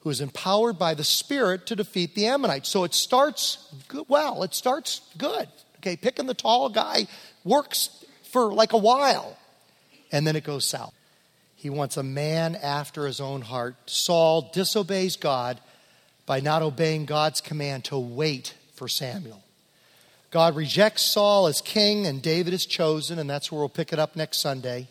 who 0.00 0.10
is 0.10 0.20
empowered 0.20 0.80
by 0.80 0.94
the 0.94 1.04
Spirit 1.04 1.66
to 1.66 1.76
defeat 1.76 2.16
the 2.16 2.26
Ammonites. 2.26 2.68
So 2.68 2.82
it 2.82 2.92
starts 2.92 3.72
good, 3.86 4.06
well, 4.08 4.42
it 4.42 4.52
starts 4.52 5.00
good. 5.16 5.46
Okay, 5.78 5.96
picking 5.96 6.26
the 6.26 6.34
tall 6.34 6.68
guy 6.68 7.06
works 7.44 8.01
for 8.32 8.52
like 8.52 8.72
a 8.72 8.78
while, 8.78 9.36
and 10.10 10.26
then 10.26 10.34
it 10.34 10.42
goes 10.42 10.66
south. 10.66 10.94
He 11.54 11.70
wants 11.70 11.96
a 11.96 12.02
man 12.02 12.56
after 12.56 13.06
his 13.06 13.20
own 13.20 13.42
heart. 13.42 13.76
Saul 13.86 14.50
disobeys 14.52 15.14
God 15.14 15.60
by 16.26 16.40
not 16.40 16.62
obeying 16.62 17.04
God's 17.04 17.40
command 17.40 17.84
to 17.84 17.98
wait 17.98 18.54
for 18.74 18.88
Samuel. 18.88 19.44
God 20.32 20.56
rejects 20.56 21.02
Saul 21.02 21.46
as 21.46 21.60
king, 21.60 22.06
and 22.06 22.22
David 22.22 22.54
is 22.54 22.64
chosen, 22.64 23.18
and 23.18 23.28
that's 23.28 23.52
where 23.52 23.60
we'll 23.60 23.68
pick 23.68 23.92
it 23.92 23.98
up 23.98 24.16
next 24.16 24.38
Sunday. 24.38 24.88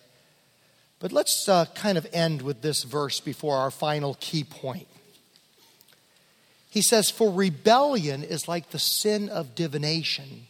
But 0.99 1.12
let's 1.12 1.49
uh, 1.49 1.65
kind 1.73 1.97
of 1.97 2.08
end 2.13 2.43
with 2.43 2.62
this 2.62 2.84
verse 2.84 3.19
before 3.19 3.58
our 3.58 3.71
final 3.71 4.15
key 4.19 4.43
point. 4.43 4.88
He 6.69 6.84
says, 6.84 7.10
For 7.10 7.34
rebellion 7.34 8.23
is 8.23 8.47
like 8.47 8.69
the 8.69 8.80
sin 8.80 9.27
of 9.27 9.56
divination, 9.56 10.47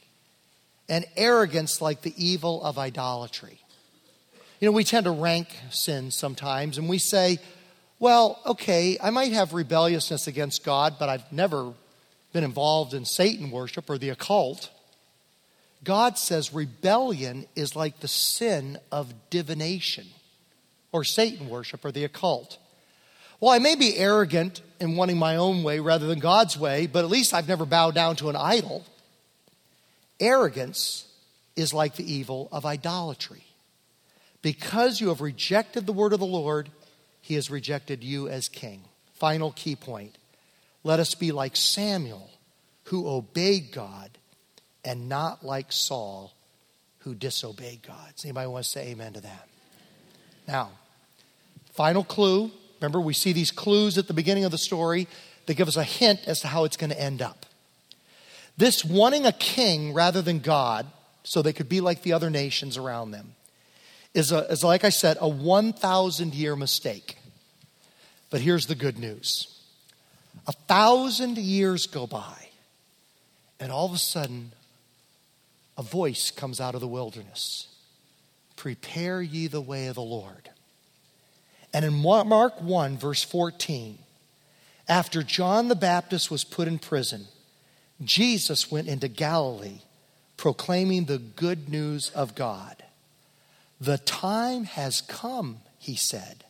and 0.92 1.06
arrogance 1.16 1.82
like 1.82 2.02
the 2.02 2.14
evil 2.18 2.62
of 2.62 2.78
idolatry. 2.78 3.62
You 4.60 4.68
know, 4.68 4.74
we 4.74 4.84
tend 4.84 5.06
to 5.06 5.12
rank 5.12 5.48
sins 5.72 6.16
sometimes, 6.16 6.78
and 6.78 6.90
we 6.90 6.98
say, 6.98 7.40
well, 7.98 8.40
okay, 8.46 8.98
I 9.02 9.10
might 9.10 9.32
have 9.32 9.54
rebelliousness 9.54 10.28
against 10.28 10.66
God, 10.66 10.98
but 11.00 11.08
I've 11.08 11.32
never 11.32 11.72
been 12.34 12.44
involved 12.44 12.94
in 12.94 13.06
Satan 13.06 13.52
worship 13.52 13.90
or 13.90 13.98
the 13.98 14.10
occult. 14.10 14.70
God 15.82 16.18
says 16.18 16.54
rebellion 16.54 17.46
is 17.56 17.74
like 17.74 18.02
the 18.02 18.10
sin 18.10 18.78
of 18.92 19.14
divination 19.30 20.08
or 20.92 21.06
Satan 21.06 21.48
worship 21.48 21.86
or 21.86 21.94
the 21.94 22.04
occult. 22.04 22.58
Well, 23.40 23.52
I 23.52 23.60
may 23.60 23.76
be 23.76 23.98
arrogant 23.98 24.62
in 24.82 24.98
wanting 24.98 25.18
my 25.18 25.38
own 25.38 25.64
way 25.64 25.80
rather 25.80 26.06
than 26.06 26.20
God's 26.20 26.60
way, 26.60 26.86
but 26.86 27.06
at 27.06 27.10
least 27.10 27.34
I've 27.34 27.48
never 27.48 27.66
bowed 27.66 27.96
down 27.96 28.18
to 28.18 28.30
an 28.30 28.36
idol. 28.36 28.84
Arrogance 30.22 31.06
is 31.58 31.74
like 31.74 31.96
the 31.96 32.10
evil 32.10 32.48
of 32.52 32.66
idolatry. 32.66 33.44
Because 34.42 35.02
you 35.02 35.10
have 35.10 35.20
rejected 35.20 35.86
the 35.86 35.94
word 35.94 36.14
of 36.14 36.20
the 36.20 36.26
Lord, 36.26 36.70
he 37.20 37.36
has 37.36 37.52
rejected 37.52 38.04
you 38.04 38.30
as 38.30 38.48
king. 38.48 38.84
Final 39.16 39.52
key 39.52 39.76
point. 39.76 40.18
Let 40.84 41.00
us 41.00 41.14
be 41.14 41.34
like 41.34 41.56
Samuel, 41.58 42.30
who 42.86 43.08
obeyed 43.08 43.72
God, 43.74 44.18
and 44.86 45.10
not 45.10 45.46
like 45.46 45.72
Saul, 45.72 46.34
who 47.00 47.14
disobeyed 47.14 47.84
God. 47.84 48.16
Does 48.16 48.24
anybody 48.24 48.48
want 48.48 48.64
to 48.64 48.70
say 48.70 48.88
amen 48.88 49.14
to 49.14 49.22
that? 49.22 49.48
Now, 50.48 50.72
Final 51.74 52.04
clue. 52.04 52.52
Remember, 52.80 53.00
we 53.00 53.14
see 53.14 53.34
these 53.34 53.52
clues 53.52 53.98
at 53.98 54.08
the 54.08 54.14
beginning 54.14 54.44
of 54.44 54.52
the 54.52 54.58
story 54.58 55.08
that 55.46 55.56
give 55.56 55.68
us 55.68 55.78
a 55.78 55.84
hint 55.84 56.20
as 56.28 56.42
to 56.42 56.48
how 56.48 56.66
it's 56.66 56.78
going 56.78 56.90
to 56.90 57.02
end 57.02 57.22
up. 57.22 57.46
This 58.58 58.86
wanting 58.86 59.26
a 59.26 59.32
king 59.32 59.94
rather 59.94 60.22
than 60.22 60.40
God, 60.40 60.88
so 61.24 61.42
they 61.42 61.54
could 61.54 61.70
be 61.70 61.82
like 61.82 62.04
the 62.04 62.14
other 62.14 62.30
nations 62.30 62.78
around 62.78 63.12
them, 63.12 63.36
is, 64.14 64.32
a, 64.32 64.40
is 64.52 64.64
like 64.64 64.84
I 64.84 64.90
said, 64.90 65.18
a 65.20 65.28
1,000 65.28 66.34
year 66.34 66.56
mistake. 66.56 67.18
But 68.30 68.42
here's 68.42 68.68
the 68.68 68.76
good 68.76 68.98
news 68.98 69.48
a 70.48 70.54
thousand 70.54 71.38
years 71.38 71.86
go 71.86 72.08
by, 72.08 72.48
and 73.60 73.72
all 73.72 73.86
of 73.86 73.94
a 73.94 73.98
sudden, 73.98 74.52
a 75.78 75.84
voice 75.84 76.32
comes 76.32 76.60
out 76.60 76.76
of 76.76 76.82
the 76.82 76.88
wilderness 76.88 77.68
Prepare 78.56 79.22
ye 79.22 79.48
the 79.48 79.62
way 79.62 79.88
of 79.88 79.96
the 79.96 80.02
Lord. 80.02 80.50
And 81.74 81.86
in 81.86 81.94
Mark 81.94 82.62
1, 82.62 82.98
verse 82.98 83.24
14, 83.24 83.98
after 84.88 85.24
John 85.24 85.68
the 85.68 85.76
Baptist 85.76 86.30
was 86.30 86.44
put 86.44 86.68
in 86.68 86.78
prison, 86.78 87.26
Jesus 88.04 88.72
went 88.72 88.88
into 88.88 89.08
Galilee 89.08 89.80
proclaiming 90.38 91.06
the 91.06 91.20
good 91.20 91.70
news 91.70 92.10
of 92.12 92.34
God. 92.34 92.84
The 93.80 94.00
time 94.00 94.64
has 94.64 95.02
come, 95.02 95.60
he 95.78 95.96
said. 95.96 96.44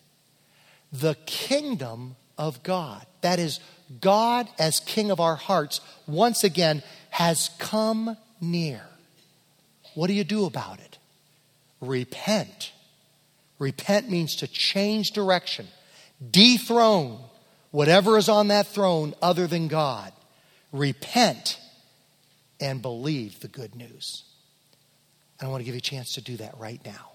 The 0.94 1.16
kingdom 1.26 2.16
of 2.38 2.64
God, 2.64 3.06
that 3.22 3.40
is, 3.40 3.60
God 4.00 4.48
as 4.58 4.80
king 4.80 5.12
of 5.12 5.20
our 5.20 5.36
hearts, 5.36 5.82
once 6.08 6.44
again 6.44 6.84
has 7.10 7.50
come 7.60 8.18
near. 8.40 8.82
What 9.94 10.08
do 10.08 10.14
you 10.14 10.24
do 10.24 10.46
about 10.46 10.80
it? 10.80 10.98
Repent. 11.82 12.72
Repent 13.60 14.10
means 14.10 14.38
to 14.38 14.48
change 14.48 15.12
direction, 15.12 15.68
dethrone 16.32 17.20
whatever 17.72 18.18
is 18.18 18.30
on 18.30 18.50
that 18.50 18.68
throne 18.68 19.14
other 19.22 19.48
than 19.48 19.68
God. 19.68 20.12
Repent 20.72 21.60
and 22.60 22.82
believe 22.82 23.40
the 23.40 23.48
good 23.48 23.76
news. 23.76 24.24
And 25.40 25.48
I 25.48 25.52
want 25.52 25.62
to 25.62 25.66
give 25.66 25.76
you 25.76 25.80
a 25.80 25.82
chance 25.82 26.14
to 26.14 26.22
do 26.22 26.38
that 26.38 26.58
right 26.58 26.80
now. 26.86 27.12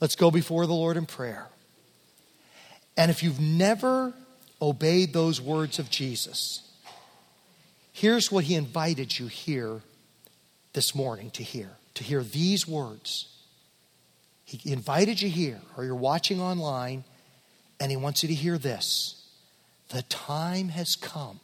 Let's 0.00 0.16
go 0.16 0.30
before 0.30 0.66
the 0.66 0.74
Lord 0.74 0.96
in 0.96 1.06
prayer. 1.06 1.46
And 2.96 3.10
if 3.10 3.22
you've 3.22 3.40
never 3.40 4.14
obeyed 4.60 5.12
those 5.12 5.40
words 5.40 5.78
of 5.78 5.90
Jesus, 5.90 6.68
here's 7.92 8.32
what 8.32 8.44
he 8.44 8.54
invited 8.54 9.18
you 9.18 9.26
here 9.26 9.82
this 10.72 10.94
morning 10.94 11.30
to 11.32 11.42
hear 11.42 11.70
to 12.00 12.04
hear 12.04 12.22
these 12.22 12.66
words. 12.66 13.26
He 14.44 14.72
invited 14.72 15.20
you 15.20 15.28
here, 15.28 15.60
or 15.76 15.84
you're 15.84 15.94
watching 15.94 16.40
online, 16.40 17.04
and 17.78 17.90
he 17.90 17.96
wants 17.96 18.22
you 18.22 18.28
to 18.28 18.34
hear 18.34 18.56
this. 18.56 19.22
The 19.90 20.02
time 20.02 20.70
has 20.70 20.96
come, 20.96 21.40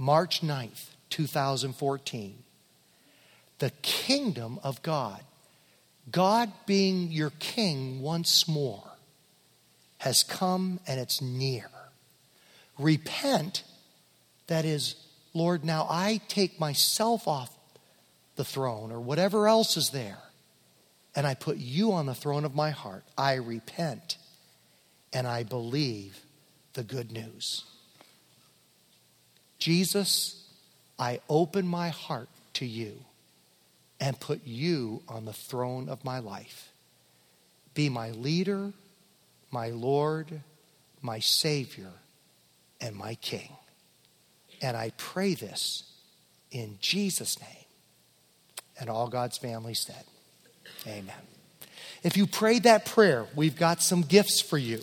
March 0.00 0.40
9th, 0.40 0.86
2014. 1.10 2.42
The 3.58 3.70
kingdom 3.82 4.58
of 4.62 4.82
God, 4.82 5.20
God 6.10 6.50
being 6.64 7.12
your 7.12 7.32
king 7.38 8.00
once 8.00 8.48
more, 8.48 8.92
has 9.98 10.22
come 10.22 10.80
and 10.86 10.98
it's 10.98 11.20
near. 11.20 11.68
Repent, 12.78 13.62
that 14.46 14.64
is, 14.64 14.94
Lord, 15.34 15.66
now 15.66 15.86
I 15.90 16.22
take 16.28 16.58
myself 16.58 17.28
off 17.28 17.54
the 18.36 18.44
throne 18.44 18.92
or 18.92 19.00
whatever 19.00 19.48
else 19.48 19.76
is 19.76 19.90
there, 19.90 20.22
and 21.14 21.26
I 21.26 21.34
put 21.34 21.58
you 21.58 21.92
on 21.92 22.06
the 22.06 22.14
throne 22.14 22.46
of 22.46 22.54
my 22.54 22.70
heart. 22.70 23.04
I 23.18 23.34
repent 23.34 24.16
and 25.12 25.28
I 25.28 25.42
believe 25.42 26.20
the 26.72 26.84
good 26.84 27.12
news. 27.12 27.66
Jesus, 29.60 30.42
I 30.98 31.20
open 31.28 31.66
my 31.66 31.90
heart 31.90 32.28
to 32.54 32.66
you 32.66 32.94
and 34.00 34.18
put 34.18 34.46
you 34.46 35.02
on 35.08 35.26
the 35.26 35.32
throne 35.32 35.88
of 35.88 36.04
my 36.04 36.18
life. 36.18 36.72
Be 37.74 37.88
my 37.88 38.10
leader, 38.10 38.72
my 39.50 39.68
Lord, 39.68 40.40
my 41.02 41.20
Savior, 41.20 41.92
and 42.80 42.96
my 42.96 43.14
King. 43.16 43.50
And 44.62 44.76
I 44.76 44.92
pray 44.96 45.34
this 45.34 45.84
in 46.50 46.78
Jesus' 46.80 47.40
name. 47.40 47.48
And 48.78 48.88
all 48.88 49.08
God's 49.08 49.38
family 49.38 49.74
said, 49.74 50.04
Amen. 50.86 51.14
If 52.02 52.16
you 52.16 52.26
prayed 52.26 52.62
that 52.62 52.86
prayer, 52.86 53.26
we've 53.34 53.56
got 53.56 53.82
some 53.82 54.00
gifts 54.02 54.40
for 54.40 54.56
you. 54.56 54.80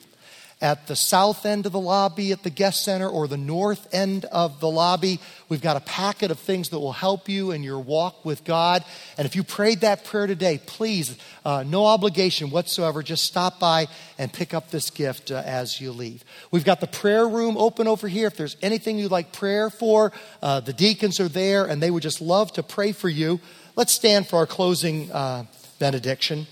At 0.60 0.88
the 0.88 0.96
south 0.96 1.46
end 1.46 1.68
of 1.68 1.72
the 1.72 1.80
lobby 1.80 2.32
at 2.32 2.42
the 2.42 2.50
guest 2.50 2.84
center 2.84 3.08
or 3.08 3.28
the 3.28 3.38
north 3.38 3.94
end 3.94 4.26
of 4.26 4.60
the 4.60 4.68
lobby, 4.68 5.20
we've 5.50 5.62
got 5.62 5.78
a 5.78 5.82
packet 5.82 6.32
of 6.32 6.40
things 6.40 6.70
that 6.70 6.80
will 6.80 6.94
help 6.94 7.30
you 7.30 7.52
in 7.52 7.62
your 7.62 7.78
walk 7.80 8.26
with 8.26 8.44
God. 8.44 8.84
And 9.20 9.28
if 9.28 9.36
you 9.36 9.44
prayed 9.44 9.82
that 9.82 10.04
prayer 10.04 10.26
today, 10.26 10.60
please, 10.66 11.16
uh, 11.46 11.64
no 11.68 11.86
obligation 11.86 12.50
whatsoever, 12.50 13.04
just 13.04 13.24
stop 13.24 13.60
by 13.60 13.88
and 14.18 14.34
pick 14.34 14.56
up 14.56 14.72
this 14.72 14.90
gift 14.90 15.30
uh, 15.30 15.44
as 15.46 15.80
you 15.80 15.92
leave. 15.92 16.24
We've 16.50 16.66
got 16.66 16.82
the 16.82 16.88
prayer 16.88 17.28
room 17.30 17.56
open 17.56 17.88
over 17.88 18.08
here. 18.08 18.26
If 18.26 18.36
there's 18.36 18.58
anything 18.64 18.98
you'd 18.98 19.12
like 19.12 19.32
prayer 19.32 19.70
for, 19.70 20.12
uh, 20.42 20.62
the 20.62 20.74
deacons 20.74 21.20
are 21.20 21.30
there 21.30 21.66
and 21.66 21.84
they 21.84 21.92
would 21.92 22.02
just 22.02 22.20
love 22.20 22.52
to 22.54 22.64
pray 22.64 22.94
for 22.94 23.10
you. 23.10 23.40
Let's 23.76 23.94
stand 23.94 24.26
for 24.26 24.38
our 24.38 24.48
closing 24.48 25.12
uh, 25.12 25.46
benediction. 25.78 26.48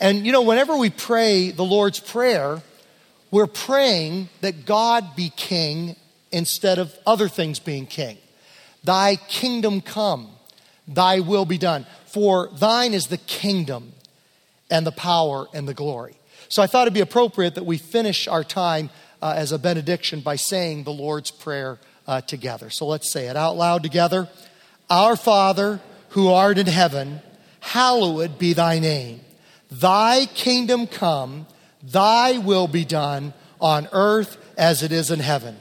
And 0.00 0.24
you 0.24 0.32
know, 0.32 0.42
whenever 0.42 0.78
we 0.78 0.88
pray 0.88 1.50
the 1.50 1.62
Lord's 1.62 2.00
Prayer, 2.00 2.62
we're 3.34 3.48
praying 3.48 4.28
that 4.42 4.64
God 4.64 5.16
be 5.16 5.28
king 5.28 5.96
instead 6.30 6.78
of 6.78 6.96
other 7.04 7.28
things 7.28 7.58
being 7.58 7.84
king. 7.84 8.16
Thy 8.84 9.16
kingdom 9.16 9.80
come, 9.80 10.28
thy 10.86 11.18
will 11.18 11.44
be 11.44 11.58
done. 11.58 11.84
For 12.06 12.48
thine 12.56 12.94
is 12.94 13.08
the 13.08 13.18
kingdom 13.18 13.92
and 14.70 14.86
the 14.86 14.92
power 14.92 15.48
and 15.52 15.66
the 15.66 15.74
glory. 15.74 16.14
So 16.48 16.62
I 16.62 16.68
thought 16.68 16.82
it'd 16.82 16.94
be 16.94 17.00
appropriate 17.00 17.56
that 17.56 17.66
we 17.66 17.76
finish 17.76 18.28
our 18.28 18.44
time 18.44 18.88
uh, 19.20 19.34
as 19.36 19.50
a 19.50 19.58
benediction 19.58 20.20
by 20.20 20.36
saying 20.36 20.84
the 20.84 20.92
Lord's 20.92 21.32
Prayer 21.32 21.80
uh, 22.06 22.20
together. 22.20 22.70
So 22.70 22.86
let's 22.86 23.10
say 23.10 23.26
it 23.26 23.36
out 23.36 23.56
loud 23.56 23.82
together. 23.82 24.28
Our 24.88 25.16
Father, 25.16 25.80
who 26.10 26.28
art 26.28 26.56
in 26.56 26.68
heaven, 26.68 27.20
hallowed 27.58 28.38
be 28.38 28.52
thy 28.52 28.78
name. 28.78 29.22
Thy 29.72 30.26
kingdom 30.26 30.86
come, 30.86 31.48
thy 31.90 32.38
will 32.38 32.68
be 32.68 32.84
done 32.84 33.32
on 33.60 33.88
earth 33.92 34.36
as 34.56 34.82
it 34.82 34.92
is 34.92 35.10
in 35.10 35.20
heaven. 35.20 35.56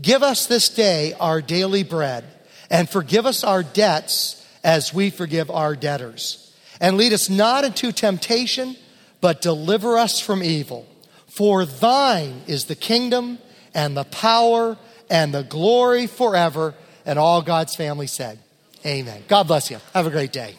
Give 0.00 0.22
us 0.22 0.46
this 0.46 0.68
day 0.68 1.14
our 1.14 1.42
daily 1.42 1.82
bread, 1.82 2.24
and 2.70 2.88
forgive 2.88 3.26
us 3.26 3.44
our 3.44 3.62
debts 3.62 4.46
as 4.64 4.94
we 4.94 5.10
forgive 5.10 5.50
our 5.50 5.74
debtors. 5.74 6.54
And 6.80 6.96
lead 6.96 7.12
us 7.12 7.28
not 7.28 7.64
into 7.64 7.92
temptation, 7.92 8.76
but 9.20 9.42
deliver 9.42 9.98
us 9.98 10.20
from 10.20 10.42
evil. 10.42 10.86
For 11.26 11.64
thine 11.64 12.42
is 12.46 12.64
the 12.64 12.74
kingdom 12.74 13.38
and 13.74 13.96
the 13.96 14.04
power 14.04 14.78
and 15.10 15.34
the 15.34 15.42
glory 15.42 16.06
forever. 16.06 16.74
And 17.04 17.18
all 17.18 17.42
God's 17.42 17.76
family 17.76 18.06
said, 18.06 18.38
Amen. 18.84 19.22
God 19.28 19.46
bless 19.46 19.70
you. 19.70 19.78
Have 19.92 20.06
a 20.06 20.10
great 20.10 20.32
day. 20.32 20.56